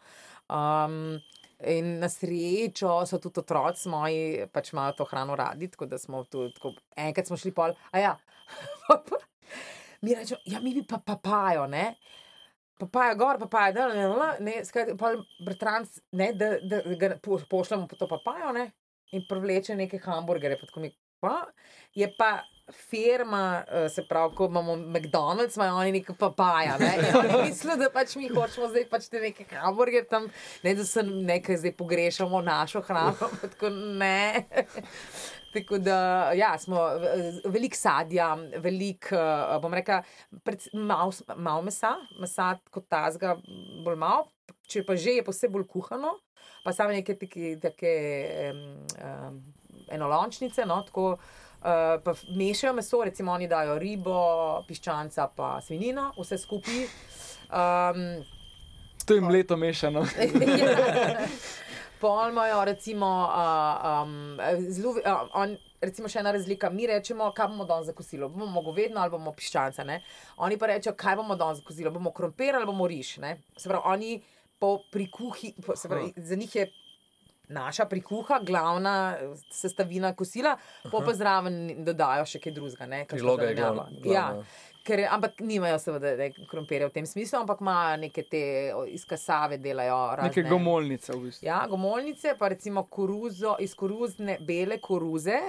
[0.51, 1.21] Um,
[1.63, 6.25] in na srečo so tudi otroci moji, pač imajo to hrano radi, tako da smo
[6.25, 8.17] tu, tako, enkrat smo šli pol, a ja.
[10.03, 11.95] mi rečemo, ja, mi bi pa papajo, ne.
[12.81, 17.87] Papaja gor, papaja dol, ne, ne, skratka, pol bratranc, ne, da, da ga po- pošljemo
[17.87, 18.71] po to papajo, ne,
[19.13, 21.45] in privleče neke hamburgerje, pa tako mi, pa,
[21.95, 22.39] je pa
[22.73, 26.93] firma, eh, se pravi, ko imamo McDonald's, imajo oni neka papaja, ne,
[27.45, 30.29] mislijo, da pač mi hočemo zdaj pač te neke hamburgerje tam,
[30.63, 34.47] ne, da se nekaj zdaj pogrešamo našo hrano, pa tako ne.
[35.51, 38.29] Tako da, ja, smo eh, veliko sadja,
[38.63, 40.05] veliko, uh, bom rekel,
[40.73, 43.35] malo mal mesa, mesa kot tazga,
[43.83, 44.29] bolj malo,
[44.71, 46.13] če pa že je posebej bolj kuhano,
[46.63, 47.95] pa same neke take, take
[48.47, 48.63] um,
[49.03, 49.43] um,
[49.91, 51.17] enolončnice, no, tako.
[51.61, 54.19] Uh, pa mešajo meso, recimo oni dajo ribo,
[54.69, 56.85] piščanca, pa svinino, vse skupaj.
[57.53, 58.05] Um,
[59.05, 60.01] To je mleto mešano.
[60.01, 61.27] Ja.
[62.01, 64.39] Pol imajo, recimo, uh, um,
[64.73, 66.71] zelo, uh, on, recimo, še ena razlika.
[66.73, 68.31] Mi rečemo, kaj bomo danes za kosilo.
[68.33, 69.85] Bomo mogovedno ali bomo piščanca.
[69.85, 69.99] Ne?
[70.41, 71.93] Oni pa rečejo, kaj bomo danes za kosilo.
[71.93, 73.19] Bomo krompir ali bomo riž.
[73.21, 73.35] Ne?
[73.57, 74.23] Se pravi, oni
[74.61, 76.71] po prikuhi, po, se pravi, za njih je.
[77.51, 82.87] Naša prikuha, glavna eh, sestavina kosila, pa zraven dodajo še kaj drugega.
[83.09, 84.13] Priloga je glavna- glavna.
[84.13, 84.27] Ja,
[84.83, 86.15] ker, ampak nimajo seveda
[86.47, 88.43] krompirja v tem smislu, ampak imajo neke te
[88.89, 90.31] iz kasave, delajo razne.
[90.31, 91.45] Neke gomolnice v bistvu.
[91.45, 95.41] Ja, gomolnice, pa recimo koruzo, iz koruzne, bele koruze,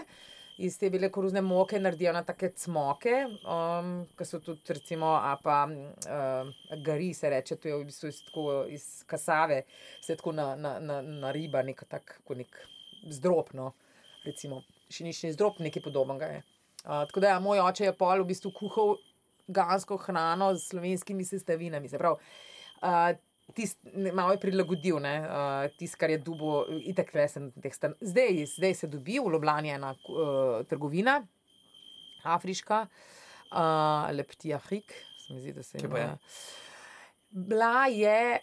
[0.66, 3.14] iz te bele koruzne moke naredijo na take cmoke,
[3.50, 6.52] um, ki so tudi, recimo, a pa uh,
[6.86, 9.64] gari se reče, to je v bistvu iz, tako, iz kasave,
[10.02, 12.60] se tako na, na, na, na riba, nek tak, nek
[13.10, 13.72] zdropno,
[14.26, 16.44] recimo, še nič ni zdrop, nekaj podobnega je.
[16.82, 18.96] Uh, tako da, ja, moj oče je pol v bistvu kuhal
[19.52, 21.90] gansko hrano z slovenskimi sestavinami.
[21.90, 22.22] Se pravi,
[22.82, 23.12] uh,
[23.56, 23.80] tist,
[24.14, 27.96] malo je prilagodil, ne, uh, tisto, kar je dubo, itek resen teh stan.
[28.02, 31.20] Zdaj, zdaj se dobi, v Ljubljani je ena uh, trgovina,
[32.24, 32.86] afriška,
[33.52, 34.94] uh, Lepti Afrik,
[35.26, 36.10] se mi zdi, da se pa je?
[37.32, 38.40] Bila je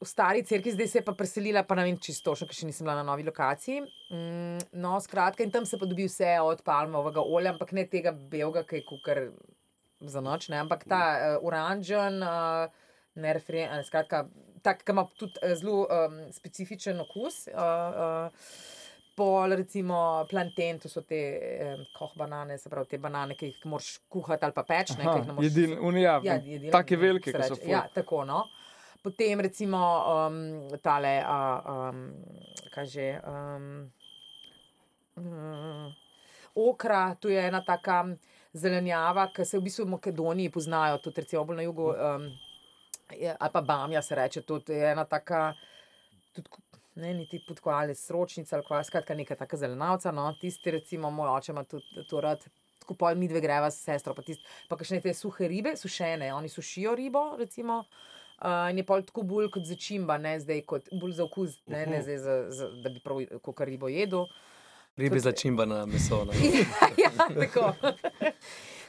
[0.00, 2.86] v stari cerkvi, zdaj se je pa preselila, pa ne vem čisto, še, še nisem
[2.86, 3.82] bila na novi lokaciji.
[4.14, 8.14] Mm, no, skratka, in tam se pa dobi vse od palmovega olja, ampak ne tega
[8.14, 9.24] belega, ki je kukar
[9.98, 12.86] za noč, ne, ampak ta uh, oranžen, uh,
[13.20, 14.24] nereferen, skratka,
[14.62, 17.46] tak, ki ima tudi uh, zelo um, specifičen okus.
[17.52, 18.76] Uh, uh,
[19.18, 23.64] Pol, recimo, planten, to so te eh, koh banane, se pravi, te banane, ki jih
[23.66, 24.92] moraš kuhati ali pa peč.
[24.94, 27.72] Ne, ne moreš jedil, unija, Ja, ja, jedilne, take velike, ki so ful.
[27.72, 28.22] Ja, tako.
[28.28, 28.44] No.
[29.02, 29.80] Potem recimo
[30.12, 30.38] um,
[30.84, 32.04] tale, uh, um,
[32.70, 33.08] kaj že.
[33.26, 33.66] Um,
[35.18, 35.90] um,
[36.54, 38.04] okra, tu je ena taka
[38.54, 41.90] zelenjava, ki se v bistvu v Makedoniji poznajo, tudi recimo bolj na jugu.
[41.90, 42.30] Um,
[43.16, 45.54] je, ali pa bamja se reče, tudi ena taka.
[46.32, 46.48] Tudi,
[46.98, 50.10] Ne, niti podkvale, sročnica ali kva, skratka, neka taka zelenavca.
[50.10, 50.24] No.
[50.40, 52.42] Tisti, recimo, moj oče ima tudi to rad,
[52.80, 56.32] tako pol mi dve greva s sestro, pa, tist, pa kakšne te suhe ribe, sušene,
[56.34, 57.84] oni sušijo ribo, recimo.
[58.38, 61.86] Uh, in je pol tako bolj kot začimba, ne zdaj kot bolj za okus, ne,
[61.86, 64.26] ne zdaj za, za, da bi prav kot ribo jedel.
[64.98, 66.24] Ribi začimba na meso.
[66.24, 66.34] Ne?
[67.04, 67.72] ja, tako.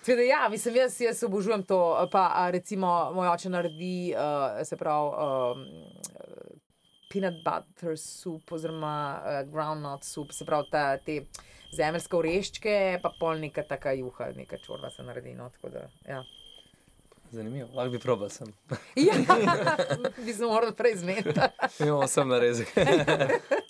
[0.05, 2.07] Teda, ja, mislim, jaz, jaz obožujem to.
[2.11, 5.65] Pa a, recimo moj oče naredi, uh, se pravi, um,
[7.11, 11.21] peanut butter soup oziroma uh, groundnut soup, se pravi, ta, te
[11.75, 15.35] zemeljske oreščke, pa pol neka taka juha, neka čorba se naredi.
[15.37, 16.23] No, tako da, ja.
[17.31, 18.47] Zanimivo, lahko bi probal sem.
[18.95, 19.13] ja,
[20.25, 21.39] bi se moral prej zmeniti.
[21.85, 22.73] Imamo sem narezek.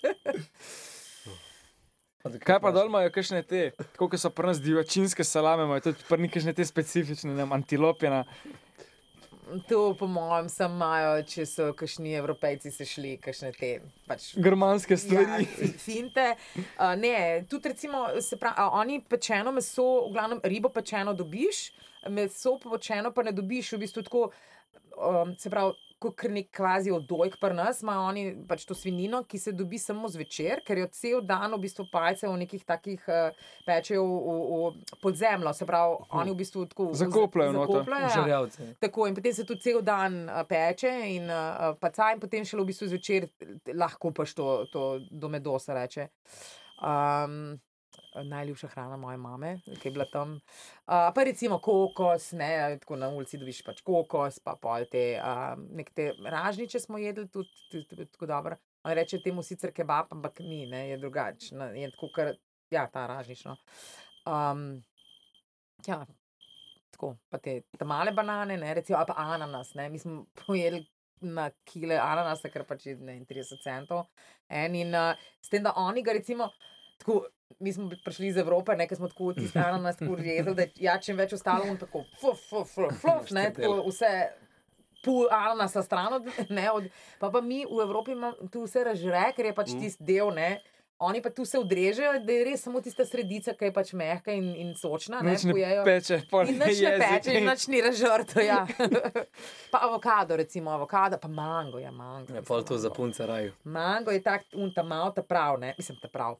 [2.20, 3.60] Kaj pa dol imajo, kakšne te,
[3.94, 7.52] tako kot so pri nas divjačinske salame, imajo tudi pri kakšne te specifične, ne vem,
[7.52, 8.24] antilopjena.
[9.66, 13.70] To, po mojem, sem imajo, če so kakšni evropejci se šli, kakšne te
[14.06, 14.28] pač.
[14.36, 15.48] Germanske Ja, stvari.
[15.48, 16.26] fi- finte.
[16.76, 17.14] Uh, ne,
[17.50, 21.70] tudi recimo, se pravi, a oni pečeno meso, v glavnem ribo pečeno dobiš,
[22.08, 24.28] meso pečeno pa ne dobiš, v bistvu tako,
[24.94, 29.38] um, se pravi, kot nek kvazi odojk pri nas, imajo oni pač to svinino, ki
[29.38, 33.36] se dobi samo zvečer, ker jo cel dan v bistvu palce v nekih takih uh,
[33.66, 37.74] pečejo v, v, v podzemljo, se pravi, oni v bistvu tako Zakopljejo noter.
[37.74, 38.14] zakopljejo, ja.
[38.16, 38.68] Žrjavci.
[38.80, 42.64] Tako in potem se tudi cel dan a, peče in uh, paca, in potem šele
[42.64, 43.28] v bistvu zvečer
[43.74, 46.08] lahko paš to, to do medo, se reče.
[46.80, 47.69] Um, eh,
[48.14, 50.34] najljubša hrana moje mame, ki je bila tam.
[50.86, 55.54] Uh, pa recimo kokos, ne, tako na ulici dobiš pač kokos, pa pol te, uh,
[55.76, 58.60] nekte ražniče smo jedli tudi, tudi, tudi tako dobro.
[58.82, 61.72] On reče temu sicer kebab, ampak ni, ne, je drugačno.
[61.76, 62.32] Je tako, kar,
[62.72, 63.56] ja, ta ražnično.
[64.26, 64.82] Um,
[65.86, 66.04] ja,
[66.90, 70.86] tako, pa te male banane, ne, recimo, pa ananas, ne, mi smo pojedli
[71.20, 74.06] na kile ananasa, ker pač je ne, vem, 30 centov.
[74.48, 76.48] En in uh, s tem, da oni ga recimo,
[77.00, 77.22] tako,
[77.58, 81.16] mi smo prišli iz Evrope, nekaj smo tako tisti ananas tako rezali, da ja, čim
[81.16, 84.12] več ostalo, on tako, fuf, fuf, fuf, fuf, ne, tako vse.
[85.00, 89.30] Pol ananasa stran od, ne, od, pa pa mi v Evropi imamo tu vse ražre,
[89.36, 90.58] ker je pač tisti del, ne,
[91.00, 94.34] oni pa tu se odrežejo, da je res samo tista sredica, ki je pač mehka
[94.36, 95.84] in, in sočna, ne, Nič ne pojejo.
[95.84, 96.18] peče,
[96.52, 98.44] In nič ne peče, in nič ni razžrto.
[98.44, 98.66] Ja.
[99.72, 102.36] pa avokado, recimo avokado, pa mango, ja, mango.
[102.36, 103.56] Ja, pol to za punce raju.
[103.64, 106.36] Mango je tak, un ta mal, ta prav, ne, mislim, ta prav.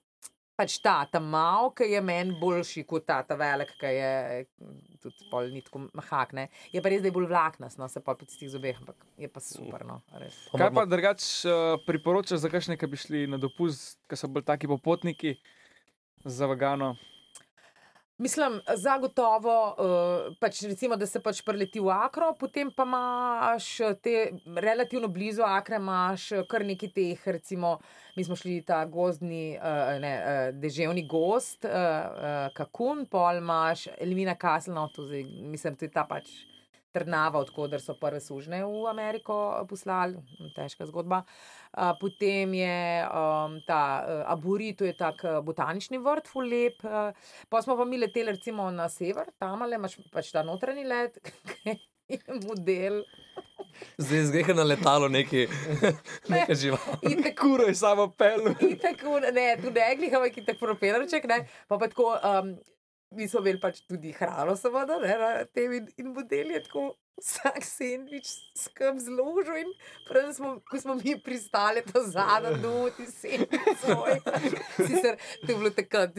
[0.61, 4.11] Pač ta, ta mal, ki je meni boljši kot ta, ta velik, ki je
[5.01, 6.49] tudi pol ni tako mahak, ne.
[6.75, 9.31] Je pa res, da je bolj vlaknas, no, se pa po tistih zobeh, ampak je
[9.33, 10.37] pa super, no, res.
[10.53, 14.45] Kaj pa drugače uh, priporočaš za kakšne, ki bi šli na dopust, ki so bolj
[14.53, 15.39] taki popotniki
[16.29, 16.93] za vegano?
[18.21, 23.69] Mislim, zagotovo, uh, pač recimo, da se pač preleti v Akro, potem pa imaš
[24.05, 27.79] te relativno blizu Akre, imaš kar nekaj teh, recimo,
[28.19, 33.89] mi smo šli ta gozdni, uh, ne, uh, deževni gost, uh, uh, Kakun, pol imaš
[33.97, 36.29] Elimina Castle, no, to zdaj, mislim, to je ta pač
[36.93, 39.37] trdnava, odkudar so prve sužne v Ameriko
[39.71, 40.21] poslali,
[40.57, 41.23] težka zgodba.
[41.71, 46.83] Uh, potem je um, ta uh, Aburi, to je tak botanični vrt, ful lep.
[46.85, 47.15] Uh,
[47.49, 51.21] pa smo pa mi leteli recimo na sever, tam ali imaš pač ta notranji let,
[51.49, 51.79] ki
[52.11, 53.05] je model.
[53.99, 55.47] Zdaj zgreha na letalo neki,
[56.29, 56.79] nekaj žival.
[57.03, 58.51] Tako Kuro je samo pel.
[59.33, 62.55] Ne, tudi ne, glihava, ki tako propelrček, ne, pa pa tako, um,
[63.11, 66.85] mi smo imeli pač tudi hrano, seveda, ne, na tem in, in model je tako
[67.21, 69.73] vsak sendvič skrb zložil in
[70.09, 74.21] preden smo, ko smo mi pristali ta zadnji doti sendvič svoj.
[74.79, 76.17] Sicer to je bilo takrat,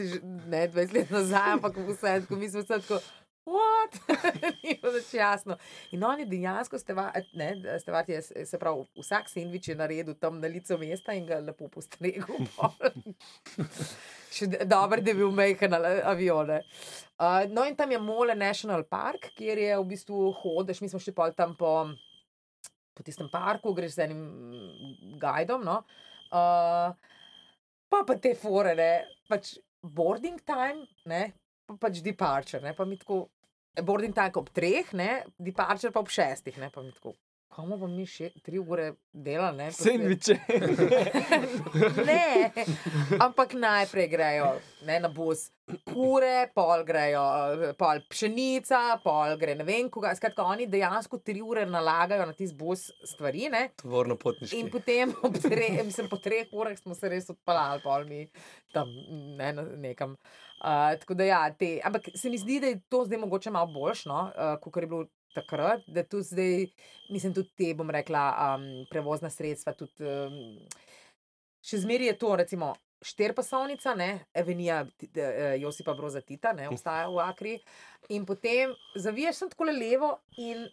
[0.52, 3.00] ne, 20 let nazaj, ampak vse, ko mi smo se tako,
[3.44, 3.96] What?
[4.62, 5.56] Ni bilo več jasno.
[5.96, 11.26] In oni dejansko, stevati, se pravi, vsak sendvič je naredil tam na licu mesta in
[11.26, 12.38] ga lepo postregel.
[14.36, 16.60] Še dobro, da je bil mehen avione.
[17.18, 21.02] Uh, no, in tam je Mole National Park, kjer je v bistvu hodeš, mi smo
[21.02, 21.74] šli pol tam po,
[22.94, 24.22] po tistem parku, greš z enim
[25.18, 25.66] guidom.
[25.66, 25.82] No?
[26.30, 26.94] Uh,
[27.90, 28.92] pa pa te fore, ne,
[29.28, 31.26] pač boarding time, ne,
[31.80, 33.26] pač departure, ne, pa mi tako,
[33.80, 37.16] boarding time ob treh, ne, departure pa ob šestih, ne, pa mi tako.
[37.52, 39.58] Komu pa mi še tri ure delali?
[39.58, 40.38] ne, Sendviče.
[42.08, 42.48] ne,
[43.20, 44.46] ampak najprej grejo
[44.88, 45.50] ne, na bus
[45.84, 47.24] kure, pol grejo,
[47.76, 50.14] pol pšenica, pol gre ne vem, koga.
[50.16, 53.50] Skratka, oni dejansko tri ure nalagajo na tisti bus stvari.
[53.52, 53.66] Ne?
[53.84, 54.62] Tvorno potniški.
[54.62, 58.24] In potem, ob tre, mislim, po treh urah smo se res odpeljali, pol mi
[58.72, 58.88] tam
[59.36, 59.52] ne,
[59.84, 60.16] nekam.
[60.16, 60.51] Uh,
[61.00, 64.04] tako da, ja, te, ampak se mi zdi, da je to zdaj mogoče malo boljš,
[64.10, 66.66] no, uh, kot je bilo takrat, da tu zdaj,
[67.10, 68.22] mislim, tudi te, bom rekla,
[68.54, 70.38] um, prevozna sredstva, tudi um,
[71.64, 72.72] še zmeraj je to, recimo.
[73.02, 77.56] Štirpasovnica, ne, Avenija eh, Josipa Broza Tita, ne, obstaja v Akri.
[78.14, 80.68] In potem zaviješ sem tako levo in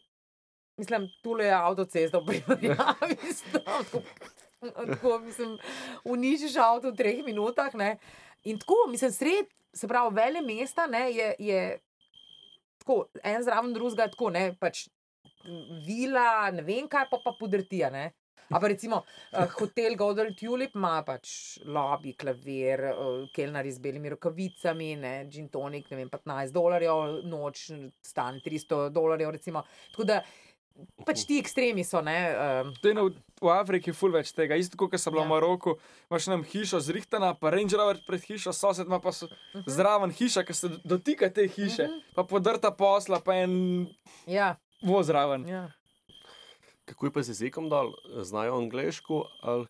[0.77, 3.41] mislim, tule je avtocesta v primerjavi s.
[3.51, 4.01] Tako,
[4.61, 5.57] tako, mislim,
[6.03, 7.73] uničiš avto v treh minutah.
[7.73, 7.97] Ne.
[8.43, 11.59] In tako, mislim, sred, se pravi, vele mesta ne, je, je
[12.79, 14.87] tako, en zraven drugega, tako ne, pač
[15.85, 17.89] vila, ne vem kaj, pa pa podrtija.
[17.93, 18.09] Ne.
[18.49, 24.09] A pa recimo uh, hotel Golden Tulip ima pač lobby, klavir, uh, kelnari z belimi
[24.15, 27.67] rokavicami, ne, gin tonik, ne vem, 15 dolarjev, noč
[28.01, 29.61] stane 300 dolarjev, recimo.
[29.93, 30.23] Tako da
[31.05, 32.17] pač ti ekstremi so, ne.
[32.61, 33.01] Um, je na,
[33.41, 34.55] v Afriki ful več tega.
[34.55, 35.27] Isto kot sem bila Ja.
[35.27, 35.77] v Maroku,
[36.09, 39.63] imaš nam hišo zrihtana, pa Range Rover pred hišo, sosed ima pa so, Mhm.
[39.67, 43.87] zraven hiša, ki se dotika te hiše, pa podrta posla, pa en
[44.27, 45.47] ja, voz zraven.
[45.47, 45.71] ja.
[46.85, 47.93] Kako je pa z jezikom dol?
[48.19, 49.67] Znajo angliško ali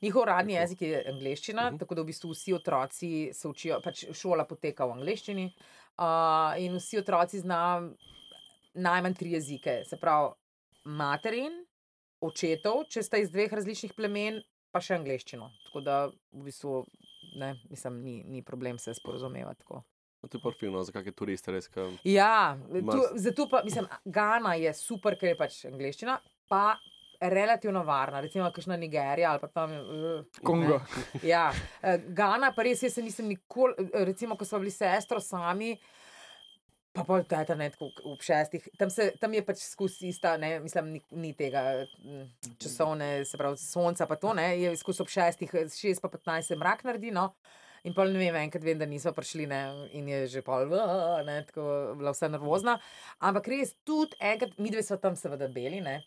[0.00, 0.62] Njihov radni Tako.
[0.62, 1.74] jezik je angliščina, uh Mhm.
[1.74, 1.78] -huh.
[1.78, 5.52] tako da v bistvu vsi otroci se učijo, pač šola poteka v angliščini
[5.98, 6.04] uh,
[6.58, 7.92] in vsi otroci znajo
[8.74, 9.80] najmanj tri jezike.
[9.88, 10.32] Se pravi,
[10.84, 11.60] materin,
[12.20, 15.48] očetov, če sta iz dveh različnih plemen, pa še angliščino.
[15.66, 16.82] Tako da v bistvu
[17.40, 19.64] ne, mislim, ni, ni problem se sporozumevati.
[19.64, 19.82] Tako.
[20.20, 21.70] No, to je porfivno za kakšne turiste, res.
[22.04, 26.18] Ja, tu, zato pa mislim, Gana je super, ker je pač angliščina.
[26.50, 26.74] Pa
[27.20, 29.72] relativno varna, recimo kakšna Nigerija ali pa tam.
[29.72, 30.80] Uh, Kongo.
[30.80, 31.20] Ne.
[31.28, 31.50] Ja,
[31.82, 35.74] eh, Gana, pa res, jaz se nisem nikoli, eh, recimo, ko smo bili sestro sami.
[36.92, 40.56] Pa pol teta, ne, tako ob šestih, tam, se, tam je pač skozi ista, ne,
[40.64, 41.62] mislim, ni, ni tega
[42.02, 42.24] mm,
[42.58, 46.58] časovne, se pravi, sonca, pa to ne, je skozi ob šestih, šest pa petnajst se
[46.58, 47.28] mrak naredi, no.
[47.86, 49.60] In pol ne vem, enkrat vem, da nismo prišli, ne,
[49.96, 50.66] in je že pol,
[51.28, 51.68] ne, tako
[52.00, 52.74] bila vsa nervozna.
[53.22, 56.00] Ampak res, tudi enkrat, mi dve smo tam seveda beli, ne.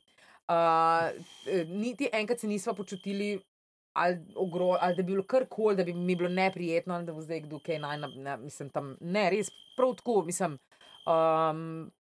[0.51, 1.15] Uh,
[1.71, 3.37] niti enkrat se nismo počutili,
[3.93, 7.41] ali, ogro, ali da bi bilo karkoli, da bi mi bilo neprijetno, da bo zdaj
[7.47, 10.59] kdo kaj naj, na- ne, mislim, tam ne, res, prav tako, mislim.
[11.03, 11.91] Um,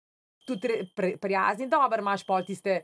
[0.47, 2.83] tudi re- pre, prijazni, dober, imaš pol tiste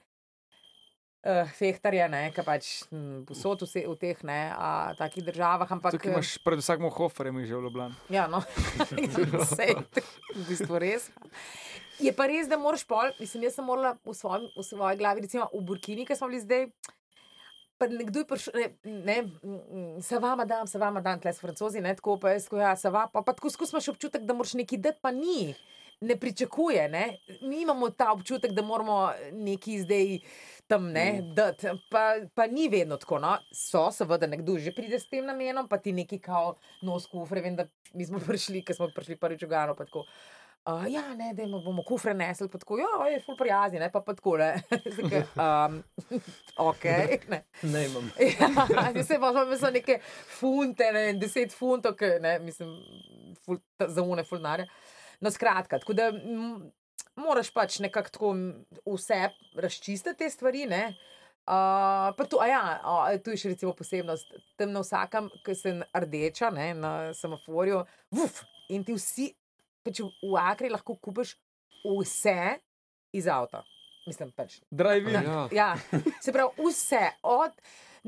[1.27, 5.71] uh, fehtarje, ki pač hm, posod vse v teh ne, a, takih državah.
[5.79, 7.99] Ampak, Tukaj imaš pred vsakim hoferjem že v Ljubljani.
[8.15, 8.43] Ja, no,
[9.45, 9.77] vse je
[10.35, 11.11] v bistvu res.
[11.99, 15.27] Je pa res, da moraš pol, mislim, jaz sem morala v, svojem, v svoji glavi,
[15.27, 16.71] recimo v Burkini, ki smo bili zdaj.
[17.79, 18.67] Pa nekdo je prišel, ne,
[19.07, 22.59] ne se vama dam, se vama dam, tle so francozi, ne tako, pa jaz, ko
[22.59, 25.55] ja, se va, pa, pa tako skozi imaš občutek, da moraš nekaj dati, pa ni.
[26.01, 27.19] Ne pričakuje, ne?
[27.43, 30.19] mi imamo ta občutek, da moramo nekaj zdaj
[30.69, 33.19] tam ne, dati, pa, pa ni vedno tako.
[33.19, 33.39] No?
[33.53, 37.41] So, seveda, nekdo že pride s tem namenom, pa ti neki kao nos kufre.
[37.41, 39.77] Vem, da mi smo prišli, ker smo prišli prvič v Gano.
[40.69, 44.03] Uh, ja, ne, da bomo kufre nesli, pa tako, ja, je ful prijazni, ne, pa,
[44.05, 44.51] pa tako, ne.
[44.99, 45.79] Zdaj, um,
[46.61, 46.85] ok,
[47.33, 47.41] ne.
[47.63, 48.11] Ne imam.
[48.19, 49.97] Ja, se pa smo so neke
[50.29, 52.77] funte, ne, deset funtov, ne, mislim,
[53.47, 54.69] ful, za une fulnare.
[55.21, 56.71] No, skratka, tako da m,
[57.17, 58.33] moraš pač nekako tako
[58.87, 59.23] vse
[59.57, 60.83] razčistiti te stvari, ne.
[61.49, 61.55] Uh,
[62.13, 66.51] pa tu, ja, a, tu je še recimo posebnost, tam na vsakem, ki se rdeča,
[66.53, 67.79] ne, na semaforju,
[68.13, 69.31] vuf, in ti vsi,
[69.83, 71.33] pač v- Akri lahko kupiš
[71.83, 72.37] vse
[73.17, 73.63] iz avta.
[74.05, 75.17] Mislim, pač Drive in.
[75.25, 75.49] Ja.
[75.53, 75.71] Ja,
[76.21, 77.57] se pravi, vse od.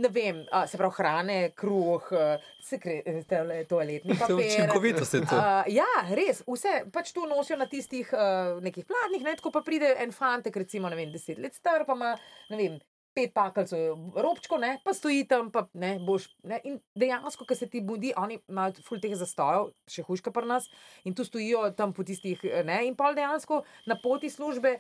[0.01, 4.47] Ne vem, a, se pravi, hrane, kruh, eh, sekre, eh, toaletni To je papir.
[4.47, 5.37] učinkovito se to.
[5.37, 9.65] Uh, ja, res, vse pač tu nosijo na tistih uh, nekih pladnih, ne, tako pa
[9.67, 12.15] pride en fantek, recimo, ne vem, deset let star, pa ima,
[12.49, 12.79] ne vem,
[13.15, 17.69] pet pakalcev robčko, ne, pa stoji tam, pa ne, boš, ne, in dejansko, ko se
[17.71, 20.71] ti budi, oni imajo ful teh zastojev, še hujška pri nas,
[21.05, 24.79] in tu stojijo tam po tistih, eh, ne, in pol dejansko na poti službe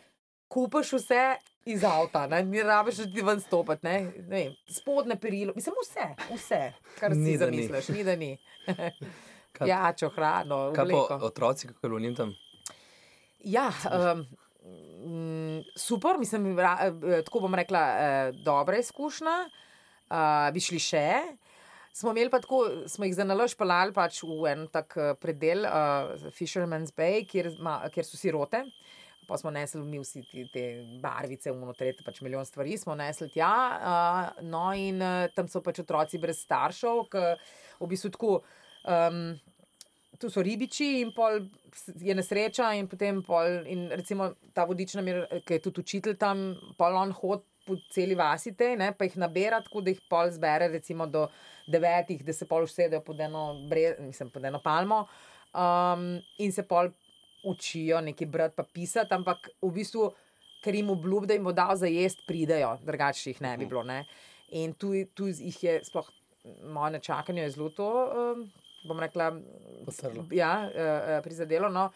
[0.51, 1.23] kupaš vse
[1.67, 6.07] iz avta, ne, ni rabiš, ti ven stopiti, ne, ne vem, spodne perilo, mislim, vse,
[6.31, 6.61] vse,
[6.97, 7.39] kar Ni, si ni.
[7.39, 8.31] zamisliš, ni da ni.
[9.53, 12.33] Kaj- Jačo, hrano, Kaj pa otroci, kako je lunim tam?
[13.41, 14.25] Ja, um,
[15.77, 19.39] super, mislim, ra, eh, tako bom rekla, eh, dobra izkušnja.
[20.11, 20.17] Uh,
[20.51, 21.07] bi šli še.
[21.93, 25.63] Smo imeli pa tako, smo jih za nalož pelali pač v en tak eh, predel,
[25.63, 28.65] uh, Fisherman's Bay, kjer, ma, kjer so sirote.
[29.31, 30.65] Pa smo nesli mi vsi ti, te
[31.03, 33.53] barvice, umotrete, pač milijon stvari smo nesli tja.
[33.79, 37.23] Uh, no, in uh, tam so pač otroci brez staršev, ki
[37.79, 38.41] v bistvu tako.
[38.91, 39.39] Um,
[40.21, 41.39] tu so ribiči in pol
[41.97, 46.19] je nesreča, in potem pol, in recimo ta vodič nam je, ki je tudi učitelj
[46.21, 46.43] tam,
[46.77, 50.29] pol on hod po celi vasi te, ne, pa jih nabira, tako da jih pol
[50.35, 51.25] zbere, recimo do
[51.71, 55.05] devetih, da se pol usedejo pod eno, bre, mislim, pod eno palmo
[55.55, 56.91] um, in se pol
[57.43, 60.11] učijo nekaj brati, pa pisati, ampak v bistvu,
[60.65, 63.83] ker jim obljub, da jim bo dal za jesti, pridejo, drugače jih ne bi bilo.
[63.83, 64.05] Ne.
[64.61, 66.11] In tu, tu jih je sploh
[66.65, 67.89] moje načakanje je zelo to.
[68.35, 68.51] Um,
[68.85, 69.33] bom rekla,
[69.85, 70.25] Potrlo.
[70.31, 71.69] ja, uh, prizadelo.
[71.69, 71.91] No.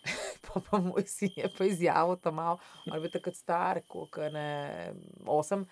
[0.44, 2.58] pa, pa moj sin je pa izjavil tam malo,
[2.90, 4.92] ali bi takrat star, kot ne
[5.26, 5.66] osem.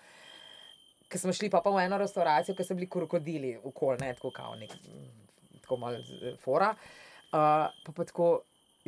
[1.09, 4.29] Ker smo šli pa, pa v eno restauracijo, ker so bili krokodili, ukol, ne tako
[4.31, 4.75] kao nek,
[5.63, 5.97] tako malo
[6.43, 6.75] fora.
[7.31, 8.29] Uh, pa, pa tako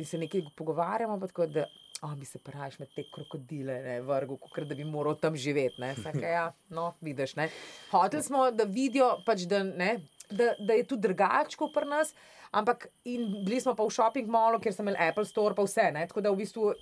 [0.02, 1.66] in se nekaj pogovarjamo, pa tako, da
[2.02, 5.82] oh, bi se praviš med te krokodile ne, vrgel, kot da bi moral tam živeti.
[6.02, 7.36] Saka, ja, no, vidiš.
[7.38, 7.48] Ne.
[7.92, 9.92] Hoteli smo, da vidijo, pač, da, ne,
[10.30, 12.14] da, da je tu drugače kot pri nas,
[12.50, 15.92] ampak bili smo pa v shopping mallu, kjer sem imel Apple Store, pa vse.
[15.94, 16.72] Ne, tako da v bistvu.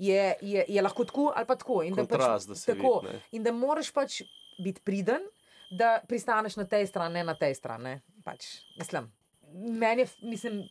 [0.00, 1.82] Je, je, je lahko tako ali pa tako.
[1.84, 3.20] In Kontrast, da, da pač, se tako, vidi, ne.
[3.36, 4.22] in da moraš pač
[4.56, 5.26] biti priden,
[5.68, 7.98] da pristaneš na tej strani, ne na tej strani.
[8.24, 8.46] Pač,
[8.80, 9.10] mislim,
[9.54, 10.68] meni je, mislim,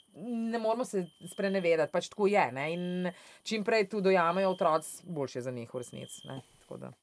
[0.52, 2.52] ne moramo se sprenevedati, pač tako je.
[2.52, 2.74] Ne?
[2.74, 3.12] In
[3.44, 6.28] čim prej tu dojamejo otroci, boljše za njih v resnici.
[6.28, 6.42] ne.
[6.60, 6.94] Tako da,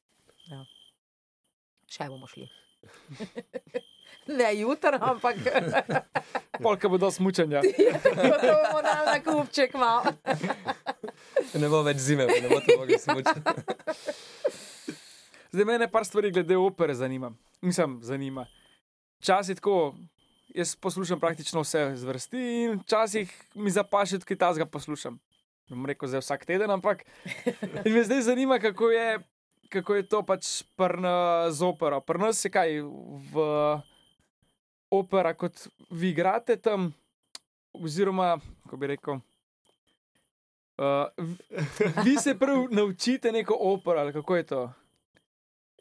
[0.51, 0.65] ja.
[1.87, 2.49] Še bomo šli.
[4.39, 5.35] ne jutro, ampak
[6.63, 7.61] Polka bo do smučanja.
[8.21, 10.13] ko bomo dali na kupček malo.
[11.53, 13.41] Ne bo več zime, ne bo to mogli smučati.
[15.51, 17.31] Zdaj me par stvari glede opere zanima.
[17.61, 18.45] Mislim, zanima.
[19.19, 19.95] Včasih tako,
[20.57, 25.19] jaz poslušam praktično vse zvrsti in včasih mi zapaše tudi tazga poslušam.
[25.69, 27.03] Ne bom rekel za vsak teden, ampak
[27.93, 29.19] me zdaj zanima, kako je
[29.69, 31.99] kako je to pač prna z opero.
[32.01, 32.81] Pri nas je kaj
[33.33, 33.37] v
[34.91, 36.93] opera, kot vi igrate tam,
[37.75, 39.19] oziroma, kako bi rekel.
[40.77, 41.09] Uh,
[42.05, 44.61] vi se prav naučite neko opero, ali kako je to?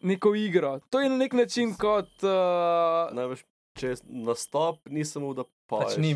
[0.02, 0.80] Neko igro.
[0.90, 2.10] To je na nek način kot.
[2.22, 3.44] Uh, Največ,
[3.76, 5.96] če nastop, nisem v da poješ.
[5.96, 6.14] Pač ni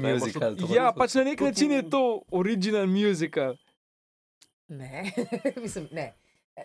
[0.61, 2.03] to ja, pač na nek način je to
[2.33, 3.59] original musical.
[4.71, 5.11] Ne,
[5.65, 6.13] mislim, ne.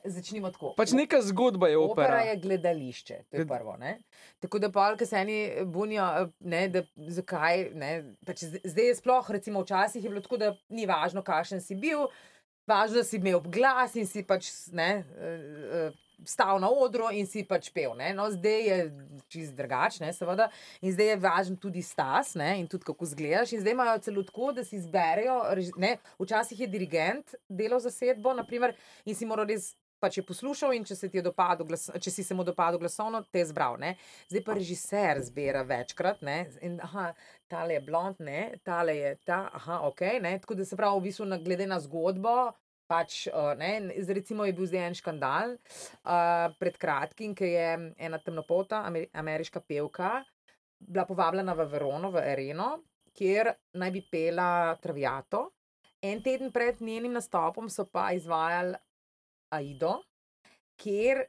[0.03, 0.73] Začnimo tako.
[0.75, 2.07] Pač neka zgodba je opera.
[2.07, 3.77] Opera je gledališče, to je prvo.
[3.79, 3.99] Ne?
[4.43, 5.37] Tako da pa, ki se eni
[5.71, 6.07] bunijo,
[6.39, 6.83] ne, da
[7.15, 7.69] zakaj.
[7.79, 7.91] Ne?
[8.27, 12.09] Pač zdaj je sploh, recimo, včasih je bilo tako, da ni važno, kakšen si bil,
[12.67, 17.43] važno, da si imel glas in si pač ne, eh, stal na odru in si
[17.47, 17.95] pač pel.
[17.97, 18.13] Ne?
[18.16, 18.78] No, zdaj je
[19.32, 20.49] čist drugačne, seveda.
[20.82, 22.55] In zdaj je važen tudi stas ne?
[22.59, 23.53] in tudi kako zgledaš.
[23.53, 25.39] In zdaj imajo celo tako, da si izberejo.
[25.82, 25.97] Ne?
[26.20, 29.74] Včasih je dirigent delal zasedbo, naprimer, in si moral res.
[29.95, 33.39] Pač je poslušal, in če, je dopadel glas, če si se mu dopadel glasovno, te
[33.39, 33.78] je zbral.
[33.80, 33.93] Ne?
[34.28, 36.20] Zdaj pa režiser zbira večkrat.
[36.22, 36.36] Ne?
[36.68, 37.13] In, aha,
[37.49, 38.59] tale je blond, ne?
[38.68, 40.03] tale je ta, aha, ok.
[40.22, 40.36] Ne?
[40.43, 42.36] Tako da se pravi, v bistvu, na- glede na zgodbo.
[42.86, 48.19] Pač, uh, ne, recimo je bil zdaj en škandal uh, pred kratkim, ki je ena
[48.21, 50.19] temnopolta amer, ameriška pevka
[50.86, 52.69] bila povabljena v Verono, v Areno,
[53.15, 55.47] kjer naj bi pela Traviato.
[56.05, 58.75] En teden pred njenim nastopom so pa izvajali
[59.55, 59.95] Aido,
[60.77, 61.23] kjer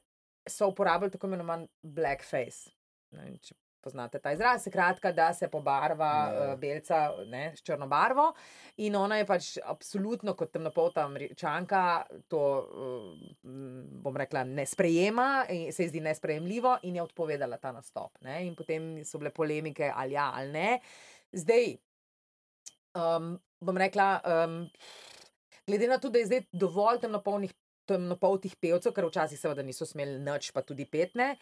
[0.49, 2.73] so uporabljali tako imenovan blackface.
[3.17, 3.55] Ne vem, če
[3.87, 6.39] poznate ta izraz, skratka, da se pobarva Ne.
[6.39, 8.27] uh, belca ne, s črno barvo.
[8.83, 11.83] In ona je pač absolutno kot temnopolta američanka
[12.29, 13.27] to, uh,
[14.03, 18.19] bom rekla, ne sprejema, se ji zdi nesprejemljivo in je odpovedala ta nastop.
[18.27, 18.43] Ne?
[18.47, 20.81] In potem so bile polemike, ali ja ali ne.
[21.33, 21.77] Zdaj,
[22.99, 24.59] um, bom rekla, um,
[25.67, 27.55] glede na to, da je zdaj dovolj temnopolnih.
[27.87, 31.37] Temnopoltih pevcev, ker včasih seveda niso smeli noč, pa tudi petne.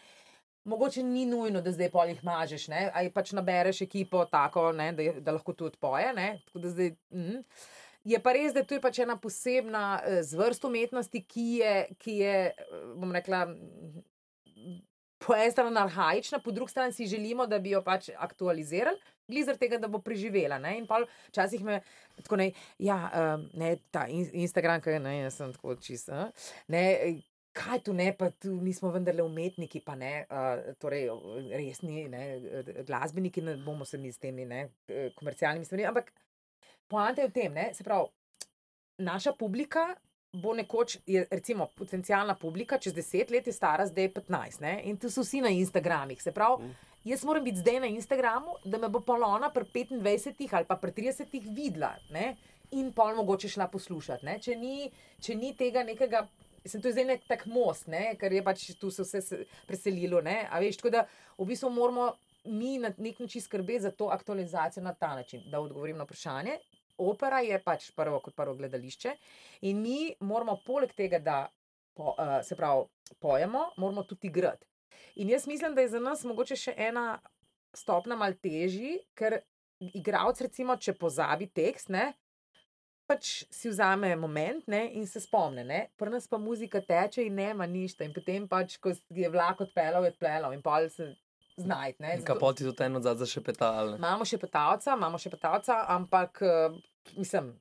[0.65, 4.91] Mogoče ni nujno, da zdaj pol jih mažeš, ali pač nabereš ekipo tako, ne?
[4.93, 6.13] da, je- da lahko tudi odpoje.
[6.69, 7.43] zdaj, mm.
[8.03, 12.17] Je pa res, da to je pač ena posebna eh, zvrst umetnosti, ki je, ki
[12.17, 12.55] je eh,
[12.95, 13.47] bom rekla,
[15.17, 18.97] po eni strani arhajična, po drugi strani si želimo, da bi jo pač aktualizirali,
[19.27, 20.59] glizar tega, da bo preživela.
[20.59, 20.77] Ne?
[20.77, 20.99] In pa
[21.29, 21.79] včasih me
[22.15, 22.97] tako ne, ja,
[23.35, 26.09] um, ne, ta in, Instagram, ki ne, jaz sem tako čist.
[26.09, 26.29] a,
[26.67, 26.83] Ne,
[27.55, 31.07] kaj tu ne, pa tu nismo vendarle umetniki, pa ne, uh, torej
[31.53, 32.23] resni ne,
[32.87, 34.67] glasbeniki, ne bomo se mi s temi ne,
[35.15, 35.87] komercialnimi stvarmi.
[35.87, 36.11] Ampak
[36.91, 38.11] poanta je v tem, ne, se pravi,
[38.97, 39.93] naša publika.
[40.35, 44.73] Bo nekoč, je, recimo, potencijalna publika, čez deset let je stara, zdaj je 15, ne?
[44.83, 46.19] in tu so vsi na Instagramih.
[46.19, 46.67] Se pravi,
[47.07, 50.91] jaz moram biti zdaj na Instagramu, da me bo polona pri 25 ali pa pri
[50.91, 52.35] 30 videla ne?
[52.71, 54.25] in pol mogoče šla poslušati.
[54.25, 54.39] Ne?
[54.39, 54.91] Če, ni,
[55.21, 56.25] če ni tega nekega,
[56.65, 58.15] sem to je zdaj nek tak most, ne?
[58.19, 60.21] ker je pač tu se vse se preselilo.
[60.21, 61.05] ne, a Veš, tako da
[61.37, 62.13] v bistvu moramo
[62.45, 66.57] mi na nek način skrbeti za to aktualizacijo na ta način, da odgovorim na vprašanje.
[66.97, 69.15] Opera je pač prvo kot prvo gledališče
[69.61, 71.47] in mi moramo poleg tega, da
[71.93, 72.85] po, uh, se pravi
[73.19, 74.65] pojemo, moramo tudi igrati.
[75.15, 77.19] In jaz mislim, da je za nas mogoče še ena
[77.75, 79.41] stopna mal težji, ker
[79.79, 82.13] igralec, recimo, če pozabi tekst, ne,
[83.07, 85.63] pač si vzame moment ne, in se spomne.
[85.67, 85.81] Ne.
[85.97, 88.05] Pri nas pa muzika teče in nema ništa.
[88.05, 91.13] In potem pač, ko je vlak odpeljal, je odpeljal in pol se
[91.57, 92.01] znajti.
[92.01, 92.17] ne.
[92.17, 93.95] Zato- Kapoti so ten odzad za še petal.
[93.95, 96.75] Imamo še petavca, imamo še petavca, ampak eh,
[97.15, 97.53] mislim,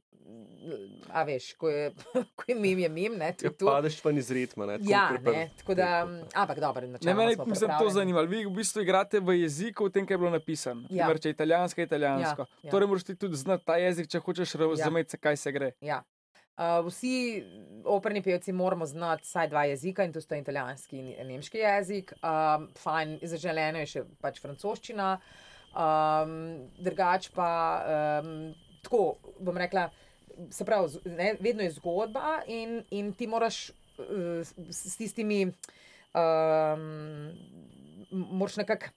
[1.11, 1.93] a veš, ko je,
[2.37, 3.67] ko je mim, je mim, ne, Ja, tudi tu.
[3.67, 4.67] padeš pa iz ritma.
[4.67, 5.89] Ne, tako Ja, ne, tako da,
[6.35, 8.27] ampak dobro, Ne, načeloma mene je to zanimalo.
[8.27, 10.89] Vi v bistvu igrate v jeziku, v tem, kaj je bilo napisano.
[10.91, 11.07] Ja.
[11.07, 11.15] Ja.
[11.15, 12.43] Če je italijansko, je italijansko.
[12.43, 12.71] Ja, ja.
[12.71, 15.21] Torej, moraš ti tudi znati ta jezik, če hočeš razumeti, ja.
[15.21, 15.73] kaj se gre.
[15.81, 16.01] Ja.
[16.55, 17.43] Uh, vsi
[17.85, 22.13] operni pevci moramo znati vsaj dva jezika, in to sta italijanski in nemški jezik.
[22.23, 25.09] Um, fajn, zaželeno je še pač francoščina.
[25.75, 26.37] Um,
[26.79, 27.49] drugač pa
[28.23, 28.53] um,
[28.87, 29.89] tako, bom rekla,
[30.51, 35.49] se pravi, z- ne, vedno je zgodba in, in ti moraš uh, s, s tistimi,
[36.15, 36.85] um,
[38.11, 38.95] moraš nekako.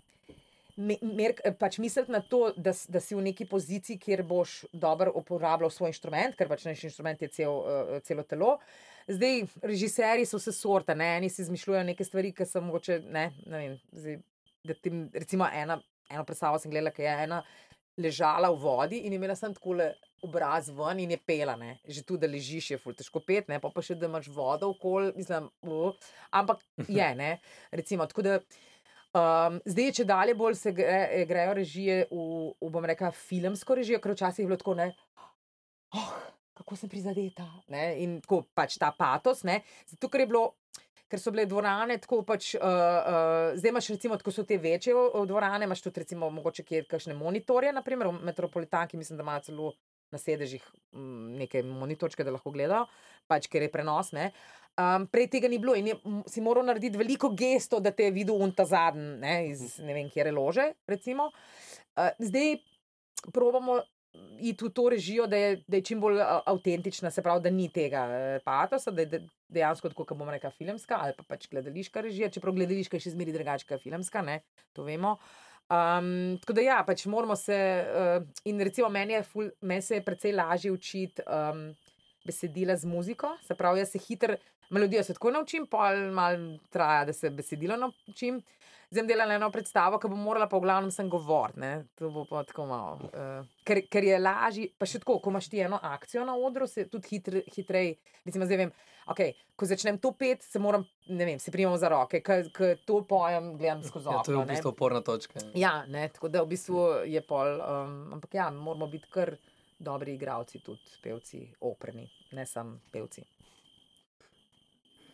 [0.78, 5.12] Me- mer- Pač misliti na to, da, da si v neki poziciji, kjer boš dobro
[5.16, 8.58] uporabljal svoj inštrument, ker pač naš inštrument je cel, uh, celo telo.
[9.08, 11.14] Zdaj, režiserji so vse sorte, ne?
[11.18, 14.20] eni si izmišljujejo neke stvari, ki so mogoče, ne, ne vem, zdaj,
[14.68, 15.80] da tim, recimo ena,
[16.12, 17.42] eno predstavo sem gledala, ki je ena
[17.98, 19.74] ležala v vodi in imela sem tako
[20.22, 21.80] obraz ven in je pela, ne.
[21.88, 24.70] že tu, da ležiš, je ful težko pet, ne, pa, pa še da imaš vodo
[24.76, 27.38] okoli, mislim, uh, ampak je, ne,
[27.72, 28.40] recimo, tako da.
[29.16, 32.24] Um, zdaj, če dalje bolj se gre, grejo režije v,
[32.60, 34.92] v, bom rekla, filmsko režijo, ker včasih je bilo tako, ne,
[35.96, 36.12] oh,
[36.60, 37.48] kako sem prizadeta.
[37.72, 37.86] Ne?
[38.04, 39.62] In tako pač ta patos, ne?
[39.88, 40.46] zato ker je bilo.
[41.08, 44.92] ker so bile dvorane tako pač, uh, uh, zdaj imaš recimo, tako so te večje
[44.92, 49.72] uh, dvorane, imaš tudi recimo mogoče kje kakšne monitorje, naprimer metropolitanki, mislim, da imajo celo
[50.12, 52.90] na sedežih mm, neke monitorčke, da lahko gledajo,
[53.28, 54.12] pač ker je prenos.
[54.12, 54.34] Ne.
[54.78, 55.96] Um, prej tega ni bilo in je,
[56.30, 60.10] si moral narediti veliko gesto, da te je videl unta zadnji, ne, iz ne vem,
[60.14, 60.66] kje je lože.
[60.86, 61.32] Recimo.
[61.98, 62.60] Uh, zdaj
[63.34, 63.80] probamo
[64.40, 67.70] iti v to režijo, da je, da je čim bolj avtentična, se pravi, da ni
[67.74, 71.48] tega eh, patosa, da je de- dejansko tako, kot bomo rekli, filmska ali pa pač
[71.52, 74.42] gledališka režija, čeprav gledališka je še zmeraj drugačna kot filmska, ne,
[74.74, 75.18] to vemo.
[75.68, 80.00] Um, tako da ja, pač moramo se, uh, in recimo meni, je ful, meni se
[80.00, 81.68] je precej lažje učiti um,
[82.28, 84.36] besedila z muziko, se pravi, jaz se hitro,
[84.70, 88.42] melodijo se tako naučim, pol malo traja, da se besedilo naučim.
[88.88, 91.60] Zdaj bom delala eno predstavo, ki bom morala pa v glavnem sem govoriti.
[91.60, 91.72] ne.
[92.00, 93.10] To bo pa tako malo.
[93.12, 96.68] Uh, ker, ker je lažje, pa še tako, ko imaš ti eno akcijo na odru,
[96.72, 97.98] se tudi hitr, hitreje.
[98.24, 98.72] Recimo, zdaj vem,
[99.12, 102.48] okay, ko začnem to pet, se moram, ne vem, se primem za roke, ker
[102.88, 104.56] to pojem, gledam skozi Ja, to je v ne.
[104.56, 105.44] bistvu oporna točka.
[105.56, 107.60] Ja, ne, tako da v bistvu je pol.
[107.60, 109.36] Um, ampak ja, moramo biti kar
[109.80, 113.24] dobri igravci, tudi pevci, operni, ne samo pevci.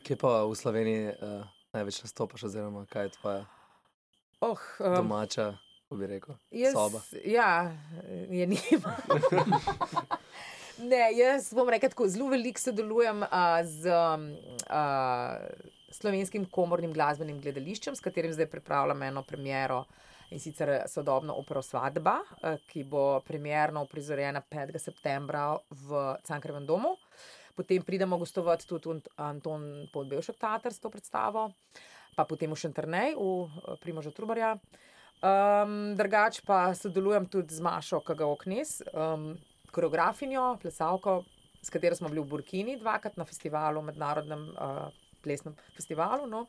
[0.04, 1.44] Kje pa v Sloveniji uh,
[1.74, 3.44] največ nastopaš, oziroma kaj je tvoja
[4.44, 5.54] Oh, um, domača,
[5.84, 7.00] kako bi rekel, jaz, soba?
[7.26, 7.72] Ja,
[8.30, 8.96] je nima.
[10.92, 14.26] ne, jaz bom rekel tako, zelo veliko sodelujem uh, z um,
[14.68, 15.38] uh,
[15.96, 19.86] slovenskim komornim glasbenim gledališčem, s katerim zdaj pripravljam eno premiero.
[20.30, 24.80] In sicer sodobno opero Svadba, eh, ki bo premjerno uprizorjena 5.
[24.80, 26.98] septembra v Cankrevem domu.
[27.56, 31.54] Potem pridemo gostovati tudi Ant- Anton Podbevšek Tatar s to predstavo,
[32.16, 34.58] pa potem v Šentrnej, v eh, Primožu Trubarja.
[35.24, 39.38] Um, drugač pa sodelujem tudi z Mašo Kagaoknes, um,
[39.72, 41.24] koreografinjo, plesalko,
[41.64, 44.92] s katero smo bili v Burkini dvakrat na festivalu, mednarodnem uh,
[45.24, 46.28] plesnem festivalu.
[46.28, 46.48] No.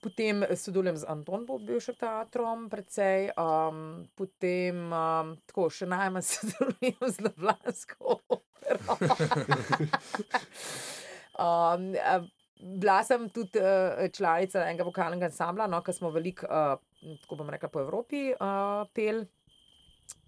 [0.00, 7.26] Potem sodelujem z Anton Bobivšem teatrom, precej, um, potem um, tako še najmanj sodelujem z
[7.26, 8.96] Ljubljansko opero.
[11.44, 11.84] um,
[12.80, 16.80] bila sem tudi uh, članica enega vokalnega ansambla, no, ker smo veliko, uh,
[17.22, 19.26] tako bom rekla, po Evropi uh, pel.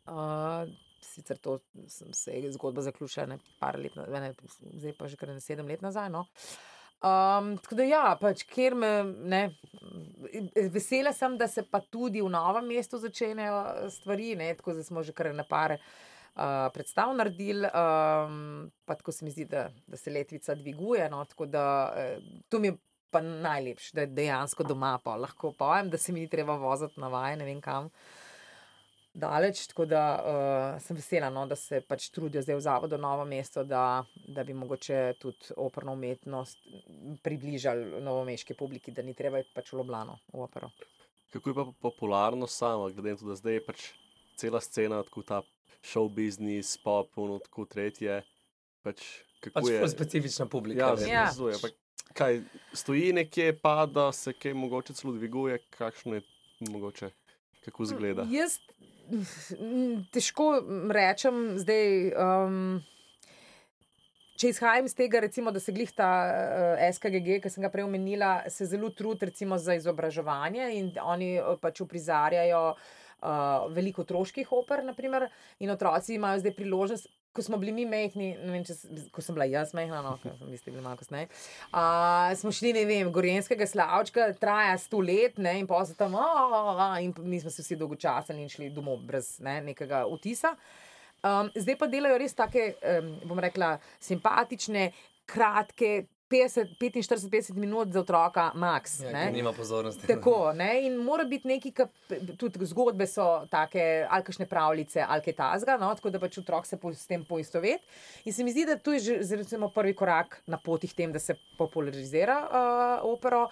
[0.05, 0.69] Uh,
[1.03, 1.59] sicer to
[1.89, 4.35] se je zgodba zaključila ne par let, ne,
[4.73, 6.13] zdaj pa že kar ne sedem let nazaj.
[6.13, 6.27] No.
[7.03, 8.91] Um, tako da, ja, pač, ker me
[9.27, 9.41] ne,
[10.71, 15.03] vesela sem, da se pa tudi v novem mestu začenjajo stvari, ne, tako da smo
[15.03, 19.99] že kar na pare uh, predstav naredili, um, pa tako se mi zdi, da, da
[19.99, 21.11] se letvica dviguje.
[21.11, 22.79] No, da eh, to mi je
[23.11, 27.09] pa najlepše, da dejansko doma pa lahko pojem, da se mi ni treba voziti na
[27.09, 27.91] vaje, ne vem kam.
[29.15, 33.27] Daleč, tako da uh, sem vesela, no, da se pač trudijo zdaj v Zavodu Novo
[33.29, 36.59] mesto, da, da bi mogoče tudi operno umetnost
[37.23, 40.71] približali novomeški publiki, da ni treba iti pač v Ljubljano v opero.
[41.33, 43.85] Kako je pa popularnost sama, glede na to, da zdaj je pač
[44.41, 45.43] cela scena, tako ta
[45.85, 48.23] show business, pop, ono tako tretje.
[48.83, 49.05] Pač,
[49.41, 49.89] kako Pač je?
[49.89, 50.81] specifična publika.
[50.81, 51.13] Ja, verjetno.
[51.13, 51.27] Ja.
[51.31, 51.61] zazuje.
[51.61, 51.69] Pa
[52.13, 52.43] Kaj
[52.77, 56.23] stoji nekje, pada se kaj mogoče celo dviguje, kakšno je
[56.61, 57.09] mogoče,
[57.65, 58.27] kako zgleda.
[58.29, 58.92] Jaz mm,
[60.15, 60.55] težko
[60.91, 61.87] rečem zdaj.
[62.17, 62.83] Um,
[64.43, 67.85] Če izhajam iz tega, recimo, da se glih ta uh, SKGG, ki sem ga prej
[67.87, 74.51] omenila, se zelo trudi recimo, za izobraževanje in oni uh, pač uprizarjajo uh, veliko otroških
[74.57, 75.29] oper, naprimer,
[75.63, 77.07] in otroci imajo zdaj priložnost.
[77.33, 78.75] Ko smo bili mi ne vem, če,
[79.13, 81.31] ko sem bila jaz mehna, no, vi bila malo kasneje,
[81.73, 86.21] uh, smo šli, ne vem, Gorenskega slavčka, traja sto let, ne, in se tam, "A,
[86.21, 90.57] a, a," in mi smo se vsi dolgočasili in šli domov brez ne, nekega vtisa.
[91.23, 94.91] Um, zdaj pa delajo res take, um, bom rekla, simpatične,
[95.25, 99.01] kratke, 50, 45-50 minut za otroka, max.
[99.01, 99.27] Ja, ne.
[99.27, 100.07] ker nima pozornosti.
[100.07, 100.71] Tako, ne?
[100.87, 101.87] in mora biti neki, ki
[102.41, 105.93] tudi zgodbe so take, ali kakšne pravljice, ali kaj tasga, no?
[105.99, 107.85] tako da pač otrok se po, s tem poistoveti.
[108.25, 111.13] In se mi zdi, da to je že recimo, prvi korak na poti k tem,
[111.13, 113.49] da se popularizira uh, opero.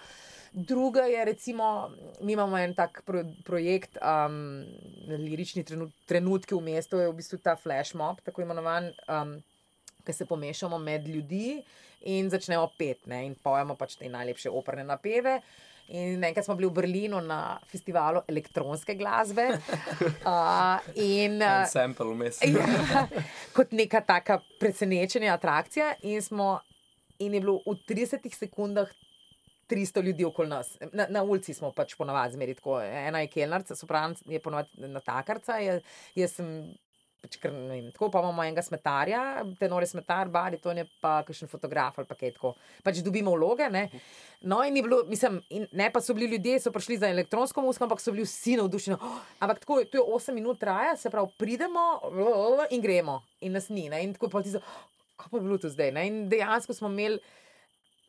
[0.51, 4.65] Druga je, recimo, mi imamo en tak pro, projekt, um,
[5.07, 8.91] lirični trenut, trenutki v mestu, je v bistvu ta flash mob, tako imenovan.
[9.07, 9.37] Um,
[10.05, 11.61] ki se pomešamo med ljudi
[12.09, 15.41] in začnemo pet, ne, in pojemo pač te najlepše operne napeve.
[15.91, 19.49] In enkrat smo bili v Berlinu na festivalu elektronske glasbe.
[20.21, 22.37] Uh, in, uh, sample vmes.
[22.45, 23.07] ja,
[23.55, 25.95] kot neka taka presenečenja, atrakcija.
[26.05, 26.59] In, smo,
[27.19, 28.91] in je bilo v 30 sekundah
[29.71, 30.77] 300 ljudi okoli nas.
[30.93, 32.77] Na, na ulici smo pač ponovadi zmeri tako.
[32.81, 35.81] Ena je kelnarca, sopran je ponovadi natakarca, jaz,
[36.15, 36.51] jaz sem
[37.21, 39.19] Pač, ker, ne vem, tako pa imamo enega smetarja,
[39.59, 42.55] tenore smetar, bariton je pa kakšen fotograf ali pa kaj tako.
[42.81, 43.67] Pač dobimo vloge.
[43.69, 43.83] Ne?
[44.41, 47.61] No, in, je bilo, mislim, in ne pa so bili ljudje, so prišli za elektronsko
[47.61, 48.97] muziko, ampak so bili vsi navdušeni.
[48.97, 51.85] Oh, ampak tako to je 8 minut traja, se pravi, pridemo
[52.73, 53.85] in gremo, in nas ni.
[53.89, 54.01] Ne?
[54.07, 54.63] In tako je pa ti za,
[55.21, 55.93] kaj pa je bilo to zdaj.
[55.93, 56.07] Ne?
[56.09, 57.21] In dejansko smo imeli.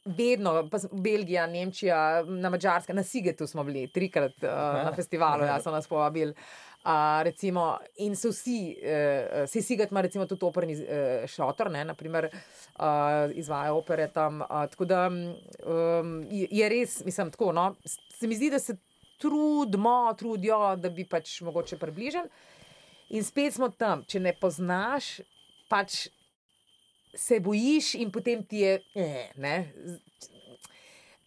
[0.03, 4.51] Vedno, pa Belgija, Nemčija, na Mačarskem, na Sigetu smo bili trikrat uh,
[4.83, 6.35] na festivalu, ja, so nas povabili.
[6.83, 11.85] Uh, recimo, in so vsi, uh, vsi Siget ima recimo tudi operni uh, šotor, ne,
[11.85, 14.41] naprimer, uh, izvaja opere tam.
[14.41, 17.53] Uh, tako da um, je, je res, mislim, tako.
[17.53, 18.77] No, se mi zdi, da se
[19.23, 22.29] trudimo, trudijo, da bi pač mogoče približali.
[23.15, 25.21] In spet smo tam, če ne poznaš,
[25.71, 26.09] pač
[27.15, 28.79] se bojiš, in potem ti je.
[28.99, 29.57] Eh, ne,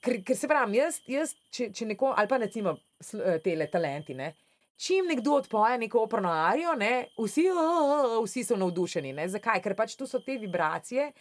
[0.01, 4.18] ker, ker se pravi, jaz, jaz če, če neko, ali pa recimo eh, tele talenti.
[4.18, 4.34] Ne,
[4.78, 9.13] Čim nekdo odpoje neko operno arijo, ne, vsi, "O, o, o", vsi so navdušeni.
[9.13, 9.28] Ne.
[9.28, 9.61] Zakaj?
[9.63, 11.11] Ker pač tu so te vibracije,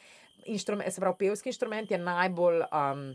[0.91, 3.15] se pravi, pevski inštrument je najbolj, um,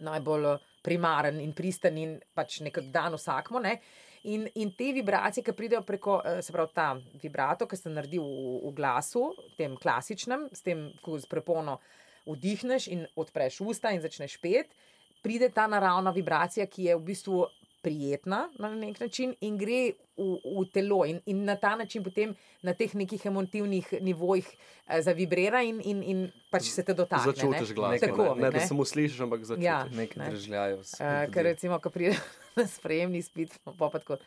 [0.00, 3.60] najbolj eh, primaren in pristen in pač nekako dan vsakmo.
[3.60, 3.78] Ne.
[4.22, 8.18] In, in te vibracije, ki pridejo preko, eh, se pravi, ta vibrato, ki se naredi
[8.18, 11.78] v, v glasu, tem klasičnem, s tem, ko z prepono
[12.26, 14.74] vdihneš in odpreš usta in začneš pet,
[15.22, 17.46] pride ta naravna vibracija, ki je v bistvu
[17.82, 22.34] prijetna na nek način in gre v, v telo, in, in na ta način potem
[22.62, 26.20] na teh nekih emotivnih nivojih eh, zavibrira in, in, in
[26.50, 27.26] pač se te dotakne.
[27.26, 27.32] ne.
[27.32, 28.00] Začutiš glas.
[28.00, 28.66] Tako, ne, ne, da ne.
[28.66, 29.64] samo slišiš, ampak začutiš.
[29.64, 29.84] Ja.
[29.88, 30.30] Nekaj Ne.
[30.30, 30.76] držljajo.
[30.76, 32.16] Uh, ker recimo, ko pride
[32.58, 34.20] na sprejemni spit, pa pa tako.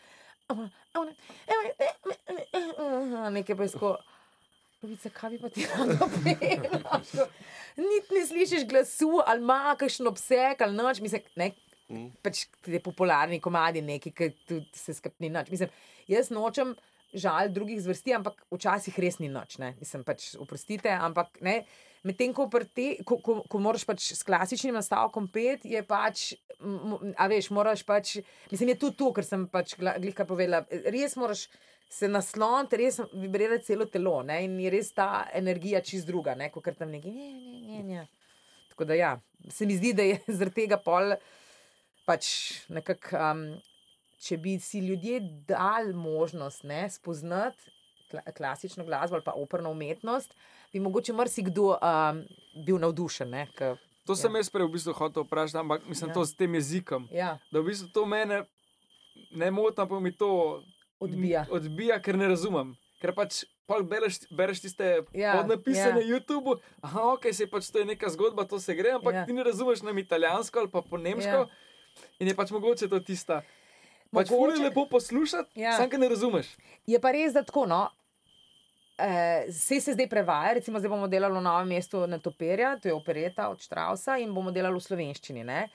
[3.32, 3.97] Nekaj pa je tako.
[4.84, 6.99] Lovica, kaj bi pa ti rada povedala?
[7.78, 10.99] Niti ne slišiš glasu, ali ima kakšen obseg, ali noč.
[10.99, 11.51] Mislim, ne,
[11.92, 12.10] Mm.
[12.24, 14.32] pač te popularni komadi, neki, ki
[14.74, 15.52] se skrbni noč.
[15.52, 15.72] Mislim,
[16.08, 16.74] jaz nočem
[17.14, 19.60] žal drugih zvrsti, ampak včasih res ni noč.
[19.62, 19.74] Ne.
[19.82, 21.38] Mislim, pač oprostite, ampak.
[22.04, 26.34] Medtem ko, te- ko, ko, ko moraš pač s klasičnim nastavkom pet, je pač,
[27.16, 28.18] a veš, moraš pač,
[28.52, 31.46] mislim, je tudi to, ker sem pač glihka povedala, res moraš
[31.94, 36.74] se nasloniti, res vibrirati celo telo ne, in je res ta energija čist druga, kot
[36.76, 38.06] tam neki, ne, ne, ne, ne.
[38.74, 39.14] Tako da ja,
[39.54, 41.16] se mi zdi, da je zaradi tega pol
[42.06, 42.28] pač
[42.70, 43.43] nekako, um,
[44.20, 47.72] če bi si ljudje dali možnost ne, spoznati
[48.10, 50.36] kla klasično glasbo ali pa operno umetnost,
[50.72, 52.24] bi mogoče marsikdo um,
[52.58, 53.30] bil navdušen.
[53.30, 56.14] Ne, k, To sem jaz prej v bistvu hotel vprašati, ampak mislim Ja.
[56.14, 57.08] to s tem jezikom.
[57.10, 58.43] ja, Da v bistvu to mene
[59.32, 60.62] ne moti, pa mi to
[60.99, 61.45] Odbija.
[61.49, 62.76] odbija, ker ne razumem.
[62.99, 65.93] Ker pač pol bereš, bereš tiste Ja, podnapise ja.
[65.93, 69.26] na YouTubu, aha, ok, se pač to je neka zgodba, to se gre, ampak Ja.
[69.26, 71.39] ti ne razumeš nam italijansko ali pa po nemško.
[71.39, 71.47] Ja.
[72.20, 73.41] In je pač mogoče to tista.
[74.10, 74.56] Pač Mogoče- mogoče...
[74.56, 75.64] je lepo poslušati, Ja.
[75.66, 75.78] ja.
[75.78, 76.54] sam, ker ne razumeš.
[76.86, 77.66] Je pa res, da tako.
[77.66, 77.82] No,
[78.98, 82.88] eh, Vse se zdaj prevaja, recimo zdaj bomo delali v novem mestu na Toperja, to
[82.88, 85.44] je opereta od Štrausa in bomo delali v slovenščini.
[85.44, 85.70] Ne?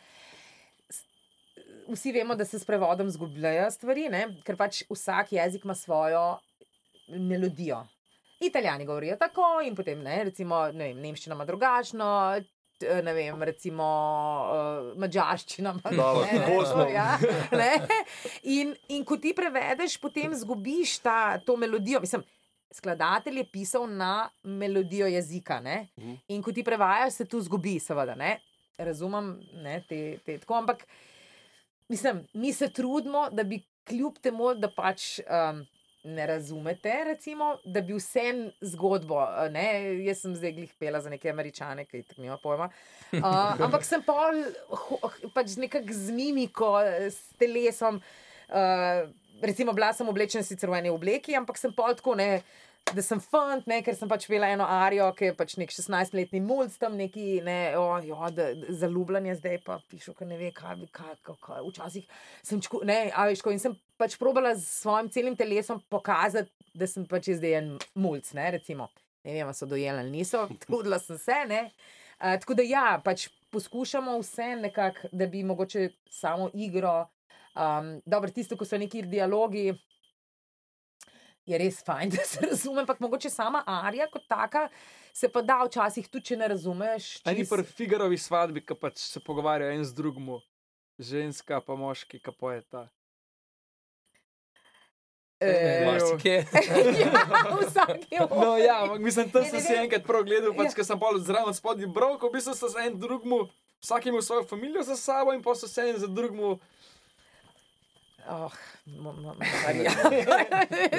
[1.88, 4.22] Vsi vemo, da se s prevodom zgubljajo stvari, ne?
[4.44, 6.38] ker pač vsak jezik ima svojo
[7.08, 7.86] melodijo.
[8.40, 12.10] Italijani govorijo tako, in potem ne, recimo, ne vem, nemščina ima drugačno.
[12.78, 13.84] T- Ne vem, recimo,
[14.48, 16.86] uh, mačarščina ne, Bosno.
[16.88, 17.18] ja,
[17.52, 17.70] ne.
[18.44, 22.00] In, in ko ti prevedeš, potem zgubiš ta, to melodijo.
[22.00, 22.22] Mislim,
[22.70, 25.60] skladatelj je pisal na melodijo jezika.
[25.60, 25.88] Ne?
[25.98, 26.14] Mhm.
[26.28, 28.14] In ko ti prevajaš, se tu zgubi, seveda.
[28.14, 28.38] Ne?
[28.78, 30.84] Razumem, ne, te, te, tako, ampak
[31.88, 35.18] mislim, mi se trudimo, da bi kljub temu, da pač.
[35.26, 35.64] Um,
[36.08, 38.22] Ne razumete, recimo, da bi vse
[38.60, 39.20] zgodbo.
[39.52, 39.66] Ne?
[40.06, 42.70] Jaz sem zdaj glih pela za neke američane, ki tako nima pojma.
[43.12, 44.30] Uh, ampak sem pa
[45.34, 46.72] pač nekako z mimiko,
[47.12, 48.00] s telesom.
[48.48, 49.04] Uh,
[49.44, 52.40] recimo, bila sem oblečena sicer v eni obleki, ampak sem pol tako ne.
[52.94, 56.40] Da sem fant, ne, ker sem pač pela eno arijo, ki je pač nek 16-letni
[56.44, 60.48] mulj tam neki, ne, oh, jo, da, da, zaljubljanje zdaj pa pišu, ker ne ve,
[60.56, 61.60] kaj kaj, kaj, kaj.
[61.66, 62.06] Včasih
[62.46, 66.52] sem čku, ne, a veš, ko in sem pač probala s svojim celim telesom pokazati,
[66.78, 68.88] da sem pač zdaj en mulj, ne, recimo.
[69.26, 71.66] Ne vem, so dojeli ali niso, trudila sem se, ne.
[72.18, 77.02] Uh, tako da ja, pač poskušamo vse nekako, da bi mogoče samo igro,
[77.52, 79.72] um, dobro, tisto, ko so neki dialogi,
[81.48, 84.68] je res fajn, da se razume, ampak mogoče sama arija kot taka
[85.12, 87.08] se pa da včasih tudi, če ne razumeš.
[87.24, 90.28] A ni čisto- pri Figarovi svadbi, ki pač se pogovarjajo en z drugim,
[91.00, 92.86] ženska pa moški, ki pojeta.
[95.86, 96.36] Marsikje.
[97.00, 97.10] ja,
[97.60, 100.74] vsak je No, ja, ampak mislim, tam sem si enkrat prav gledal, pač, Ja.
[100.74, 103.46] ker sem pa zraven spodnji brok, v bistvu so se en drugmu,
[103.78, 106.58] vsak imel svojo družino za sabo in pa so se en za drugmu
[108.26, 108.52] Oh,
[108.86, 109.34] ma- ma-
[109.66, 109.90] Marija.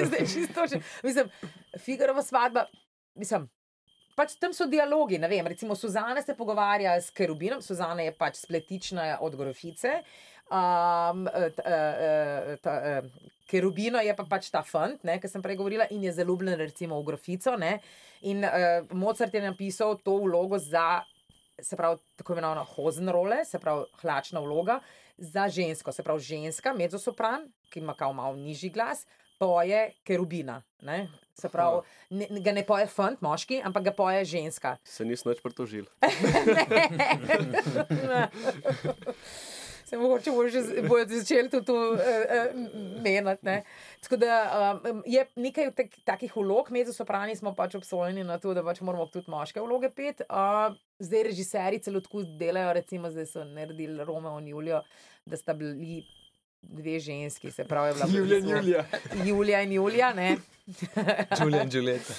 [0.06, 0.80] Zdaj čisto že.
[1.02, 1.28] Mislim,
[1.78, 2.66] Figarova svadba,
[3.14, 3.48] mislim.
[4.16, 5.18] Pač tam so dialogi.
[5.18, 10.02] ne Vem, recimo, Suzana se pogovarja s Kerubinom, Suzana je pač spletična od Grofice.
[10.50, 13.06] Um, t, uh, ta, uh,
[13.46, 17.06] Kerubino je pa pač ta fant, ki sem prej govorila, in je zaljubljen recimo v
[17.06, 17.54] Grofico.
[17.56, 17.78] Ne?
[18.26, 21.02] In uh, Mozart je napisal to vlogo za,
[21.62, 24.80] se pravi, tako imenovano hozenrole, se pravi, hlačna vloga
[25.18, 29.06] za žensko, se pravi, ženska, mezzosopran, ki ima kao malo nižji glas,
[29.38, 30.62] poje Kerubina.
[30.82, 31.08] Ne?
[31.34, 31.80] Se pravi,
[32.10, 34.76] ne, ga ne poje fant, moški, ampak ga poje ženska.
[34.84, 35.84] Se nisem več pritožil.
[39.90, 43.42] Se mogoče bojo že bojo začeli tudi to uh, uh, meniti.
[43.42, 43.64] ne.
[44.00, 44.36] Tako da
[44.84, 48.80] um, je nekaj tak, takih vlog, med soprani smo pač obsojeni na to, da pač
[48.86, 50.22] moramo tudi moške vloge pet.
[50.30, 54.84] Uh, zdaj režiserji celo tako delajo, recimo zdaj so naredili Romeo in Julijo,
[55.26, 56.04] da sta bili
[56.62, 58.84] dve ženski, se pravi, je bila v Julija in Julija.
[59.24, 60.36] Julija in Julija, ne.
[61.40, 62.14] Julian in Julieta.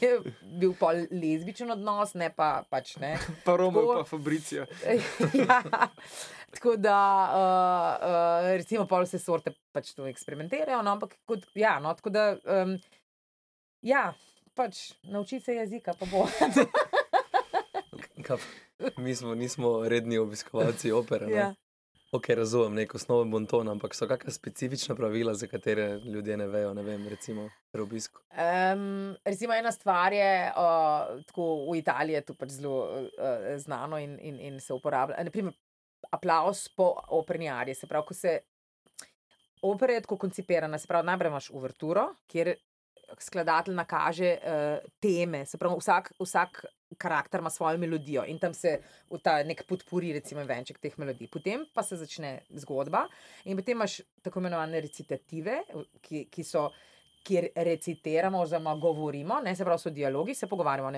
[0.00, 3.18] je bil pol lezbičen odnos, ne pa pač ne.
[3.44, 4.66] Pa Romo, Tako- pa Fabricija.
[5.46, 5.62] ja.
[6.50, 6.96] Tako da,
[7.30, 12.10] uh, uh, recimo, pol vse sorte pač to eksperimentirajo, no, ampak kot, ja, no, tako
[12.10, 12.74] da, um,
[13.86, 14.08] ja,
[14.58, 16.26] pač naučiti se jezika, pa bo.
[18.96, 21.30] Mi smo, nismo redni obiskovalci opere.
[21.30, 21.52] ja.
[22.10, 26.72] Ok, razumem nek osnoven bonton, ampak so kakšna specifična pravila, za katere ljudje ne vejo,
[26.74, 28.18] ne vem, recimo pri obisku.
[28.34, 33.04] Um, recimo, ena stvar je, uh, tako v Italiji je to pač zelo uh,
[33.62, 35.22] znano in, in, in se uporablja.
[35.22, 35.54] Naprimer,
[36.10, 37.78] aplaus po operni ariji.
[37.78, 38.34] Se pravi, ko se
[39.62, 42.56] opera je tako koncipirana, se pravi, najprej imaš uverturo, kjer
[43.22, 46.64] skladatelj nakaže uh, teme, se pravi, vsak, vsak
[46.98, 48.80] karakter ima svojo melodijo in tam se
[49.10, 51.28] v ta nek podpori, recimo, venček teh melodij.
[51.32, 53.06] Potem pa se začne zgodba
[53.44, 55.62] in potem imaš tako imenovane recitative,
[56.00, 56.70] ki, ki so.
[57.20, 60.88] Kjer recitiramo, oziroma govorimo, ne se pravi, so dialogi, se pogovarjamo.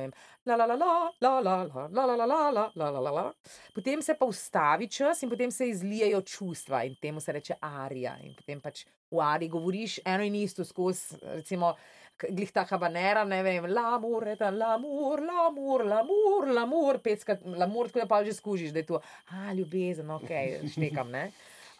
[3.75, 8.15] Potem se pa ustavi čas in potem se izlijejo čustva in temu se reče arija.
[8.23, 11.75] In potem pač v ariji govoriš eno in isto skozi, recimo,
[12.31, 18.09] glih ta habanera, ne vem, lamur, eta lamur, lamur, lamur, lamur, petkrat, lamur, tako da
[18.11, 19.01] pa že skužiš, da je to,
[19.31, 20.33] a ljubezen, ok,
[20.75, 21.29] štekam, ne.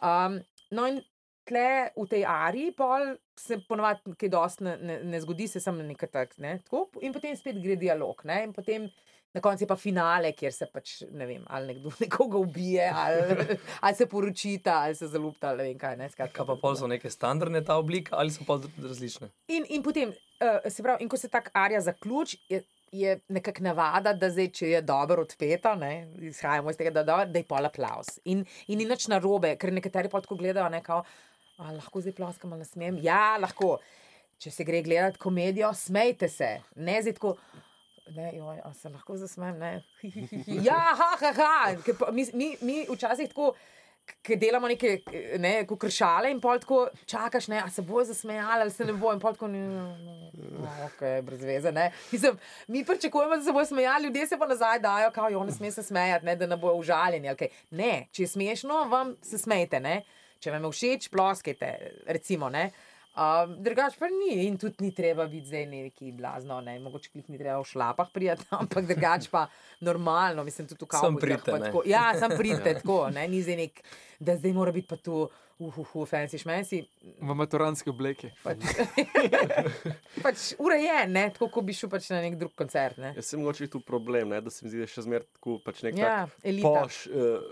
[0.03, 0.41] Um,
[0.71, 1.03] no in
[1.49, 5.83] tle v tej ariji pol se ponovadi kaj dosti ne, ne, ne zgodi, se samo
[5.87, 8.89] nekaj tak, ne, tako, in potem spet gre dialog, ne, in potem
[9.35, 13.47] na koncu je pa finale, kjer se pač, ne vem, ali nekdo nekoga ubije, ali,
[13.85, 16.37] ali se poročita, ali se zaljubita, ali ne vem kaj, ne, skratka.
[16.43, 19.31] Kaj pa pol so neke standardne ta oblika ali so pa različne?
[19.49, 22.63] In, in potem, uh, se pravi, in ko se tako arija zaključi, je,
[22.93, 25.95] je nekako navada, da zdaj, če je dobro odpeta, ne,
[26.29, 28.19] izhajamo iz tega, da, je dobro, da je pol aplaus.
[28.25, 31.01] In, in ni nič narobe, ker nekateri pa tako gledajo, ne, kao,
[31.57, 33.01] a, lahko zdaj ploskam ali ne smem.
[33.03, 33.79] Ja, lahko.
[34.43, 37.37] Če se gre gledati komedijo, smejte se, ne zdaj tako.
[38.07, 39.59] Ne, joj, se lahko zasmejem.
[39.59, 39.83] ne.
[40.67, 42.11] Ja, ha, ha, ha.
[42.13, 43.55] Mi, mi, mi včasih tako,
[44.23, 44.99] ki delamo neke
[45.39, 49.13] ne, kršale in pol tako čakaš, ne, a se bojo zasmejali ali se ne bo.
[49.13, 49.63] In pol tako, ne,
[50.87, 51.73] ok, brez veze.
[51.73, 51.93] Ne.
[52.13, 52.39] Mislim,
[52.69, 55.71] mi pričakujemo, da se bojo smejali, ljudje se pa nazaj dajo, kao, jo ne sme
[55.71, 57.37] se smejati, ne, da ne bojo užaljeni.
[57.37, 57.49] kaj.
[57.71, 59.81] Ne, če je smešno, vam se smejte.
[59.81, 60.03] Ne.
[60.43, 61.69] Če vam je všeč, ploskajte,
[62.07, 62.49] recimo.
[62.49, 62.71] Ne.
[63.13, 67.27] Uh, drugač pa ni, in tudi ni treba biti zdaj neki blazno, ne, mogoče klih
[67.29, 69.47] ni treba v šlapah prijeti, ampak drugač pa
[69.85, 71.69] normalno, mislim, tudi v pridite, pa ne.
[71.69, 71.83] tako.
[71.85, 73.83] Ja, sam pridite tako, ne, ni zdaj nek,
[74.17, 75.27] da zdaj mora biti pa tu,
[75.63, 76.81] uhuhu, fancy šmensi.
[77.21, 78.33] V maturanski obleki.
[78.43, 78.65] Pač,
[80.25, 82.99] pač urejen, ne, tako kot bi šel pač na nek drug koncert.
[83.03, 83.13] Ne.
[83.19, 85.85] Jaz sem mogoče tu problem, ne, da se mi zdi, da še zmeraj tako pač
[85.87, 86.17] nek Ja,
[86.65, 87.45] poš uh,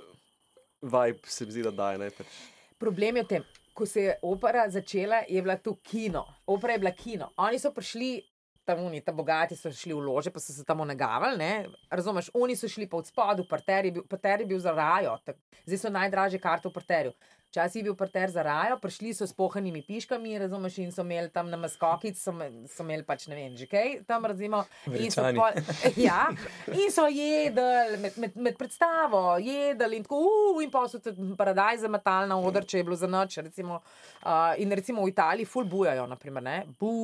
[0.82, 2.00] vibe, se mi zdi, da daje.
[2.02, 2.40] Ne, pač.
[2.80, 3.48] Problem je v tem,
[3.80, 6.26] ko se je opera začela, je bila to kino.
[6.46, 7.32] Opera je bila kino.
[7.36, 8.20] Oni so prišli.
[8.64, 11.38] Tam oni, ta bogati so šli v lože, pa so se tam onegavali.
[11.40, 11.52] Ne?
[11.90, 15.16] Razumeš, oni so šli pa od spodaj, parter je bil, parter je bil za rajo,
[15.24, 17.14] tak, zdaj so najdražje karte v parterju.
[17.50, 21.32] Včasih je bil parter za rajo, prišli so s pohanimi piškami, razumeš, in so imeli
[21.34, 22.30] tam na maskokic, so,
[22.70, 24.60] so imeli pač ne vem, že kaj tam razimo.
[24.86, 25.58] In so, pol,
[26.06, 26.28] ja,
[26.70, 31.26] in so jedli med, med, med predstavo, jedli in tako, uh, in pa so tudi
[31.34, 33.40] paradajz zametali na oder, če je bilo za noč.
[33.42, 33.80] Recimo,
[34.22, 36.94] uh, in recimo v Italiji ful bujajo, naprimer, ne, bu,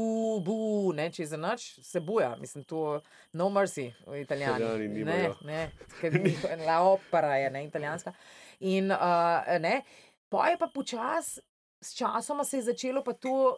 [0.46, 0.58] bu,
[0.94, 3.00] ne, če je za noč, se buja, mislim, to
[3.34, 5.04] no mercy v Italijani Italijani.
[5.04, 5.70] Ne, ne,
[6.00, 8.14] ker njihova- la opera je, ne, italijanska.
[8.60, 9.82] In uh, ne,
[10.28, 11.38] pa je pa počas,
[11.80, 13.56] s časoma se je začelo pa to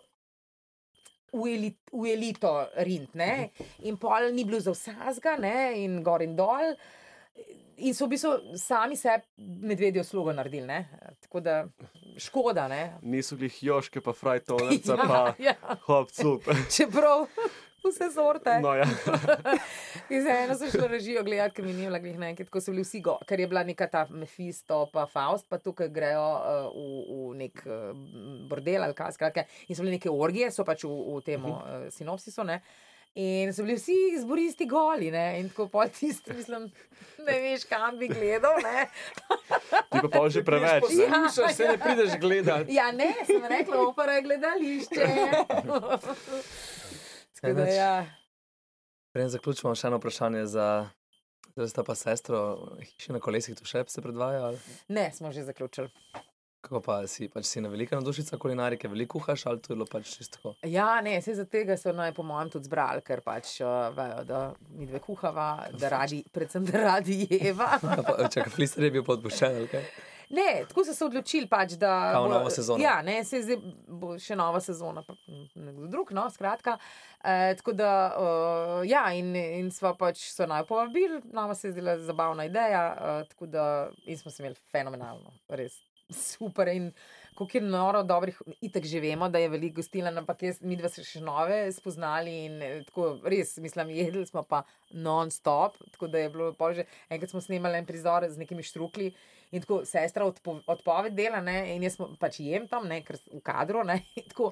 [1.32, 2.52] v, elit, v elito
[2.84, 3.50] rint, ne,
[3.84, 6.74] in pol ni bilo za vsega, ne, in gor in dol.
[7.78, 9.22] in so v bistvu sami sebi
[9.62, 10.66] medvedjo slugo naredili.
[10.66, 10.88] Ne?
[11.20, 11.68] Tako da
[12.18, 12.68] škoda.
[12.68, 12.98] Ne?
[13.02, 15.54] Niso bili joške, pa frajtonce, pa ja.
[15.86, 16.48] hop, cup.
[16.74, 17.28] Čeprav
[17.90, 18.58] vse sorte.
[18.64, 18.86] No, ja.
[20.14, 22.72] In za eno sem šla režijo gledati, ker mi ni bilo glih nekaj, tako so
[22.72, 26.68] bili vsi, go, ker je bila neka ta Mephisto, pa Faust, pa tukaj grejo uh,
[26.74, 27.88] v, v nek uh,
[28.48, 29.44] bordel ali kaj, skratka.
[29.68, 32.62] In so bile neke orgije, so pač v, v tem uh, sinopsisu, ne.
[33.18, 36.68] In so bili vsi izboristi goli, ne, in tako pol tisti, mislim,
[37.26, 38.84] ne veš, kam bi gledal, ne.
[39.90, 40.84] Ti pa pol že preveč.
[40.92, 41.08] ne?
[41.08, 42.74] Poslušaš, se ne prideš gledati.
[42.74, 45.08] Ja, ne, sem rekla, opera je gledališče.
[47.40, 48.06] Tako da, ja.
[49.14, 50.68] Preden zaključimo, še eno vprašanje za.
[51.58, 52.40] Zdaj sta pa sestro,
[52.78, 54.50] hiše na kolesih, tu še se predvaja.
[54.50, 54.58] Ali?
[54.94, 55.90] Ne, smo že zaključili.
[56.58, 59.86] Kako pa si, pač si na velika navdušica kulinarike, veliko kuhaš ali to je bilo
[59.86, 60.54] pač čisto?
[60.66, 64.24] Ja, ne, vse za tega so naj po mojem tudi zbrali, ker pač uh, vejo,
[64.26, 64.40] da
[64.74, 67.78] mi dve kuhava, da radi, predvsem da radi jeva.
[68.34, 69.86] Čakaj, flister je bil podpuščen, ali kaj?
[70.30, 72.84] Ne, tako so se odločili, pač, da Kao bo- nova sezona.
[72.84, 73.56] Ja, ne, se zdaj
[73.88, 75.16] bo še nova sezona, pa
[75.54, 76.76] nekdo drug, no, skratka.
[77.24, 81.78] E, tako da, uh, ja, in, in smo pač so naj povabili, nama se je
[81.78, 83.64] zdela zabavna ideja, uh, tako da
[84.04, 86.68] in smo se imeli fenomenalno, res super.
[86.68, 86.92] In
[87.34, 90.88] kako je noro, dobrih, itek že vemo, da je veliko gostiln, ampak jaz, mi dva
[90.88, 96.30] se še nove spoznali in tako res, mislim, jedli smo pa non-stop, tako da je
[96.34, 99.12] bilo pol že, enkrat smo snemali en prizor z nekimi štrukli.
[99.50, 103.40] In tako sestra odpo, odpoved dela, ne, in jaz pač jem tam, ne, ker v
[103.44, 104.50] kadru, ne, in tako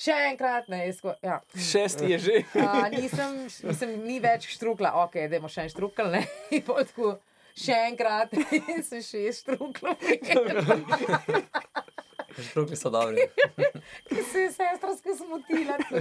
[0.00, 1.40] še enkrat, ne, jaz tako, ja.
[1.52, 2.36] Šesti je že.
[2.64, 6.24] A, nisem, nisem, ni več štrukla, ok, da imamo še en štrukl, ne,
[6.56, 7.18] in tako,
[7.58, 8.32] še enkrat,
[8.72, 10.00] in sem šest štruklov,
[12.38, 13.24] Štrukli so dobri.
[14.06, 15.26] ki se je sestra skozi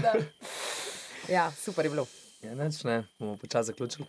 [0.03, 0.13] da.
[1.27, 2.05] Ja, super je bilo.
[2.45, 4.05] Ja, neč ne, bomo počasi zaključili.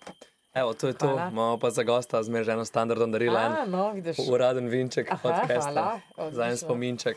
[0.55, 1.28] Evo, to je to, Hvala.
[1.28, 3.36] imamo pa za gosta eno standardno darilo.
[3.38, 4.16] A, no, vidiš.
[4.30, 6.01] Uraden vinček Aha, od Kesta.
[6.30, 7.16] Za en spominček.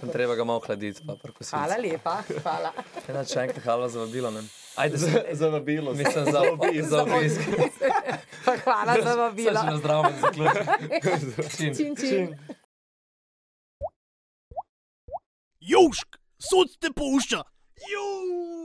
[0.00, 1.56] Sem treba ga malo hladiti, pa prkositi.
[1.56, 2.72] Hvala lepa, hvala.
[3.08, 4.30] Enač še enkrat hvala za vabilo.
[4.30, 4.42] Ne?
[4.76, 5.94] Ajde, se, Za vabilo.
[5.94, 6.88] mislim za obisk.
[6.88, 7.40] Za obisk.
[8.64, 9.62] Hvala za vabilo.
[9.62, 11.74] na zdravo zaključim.
[11.76, 12.38] Čin, čin.
[15.60, 17.42] Južk, sod te pušča.
[17.92, 18.57] Južk.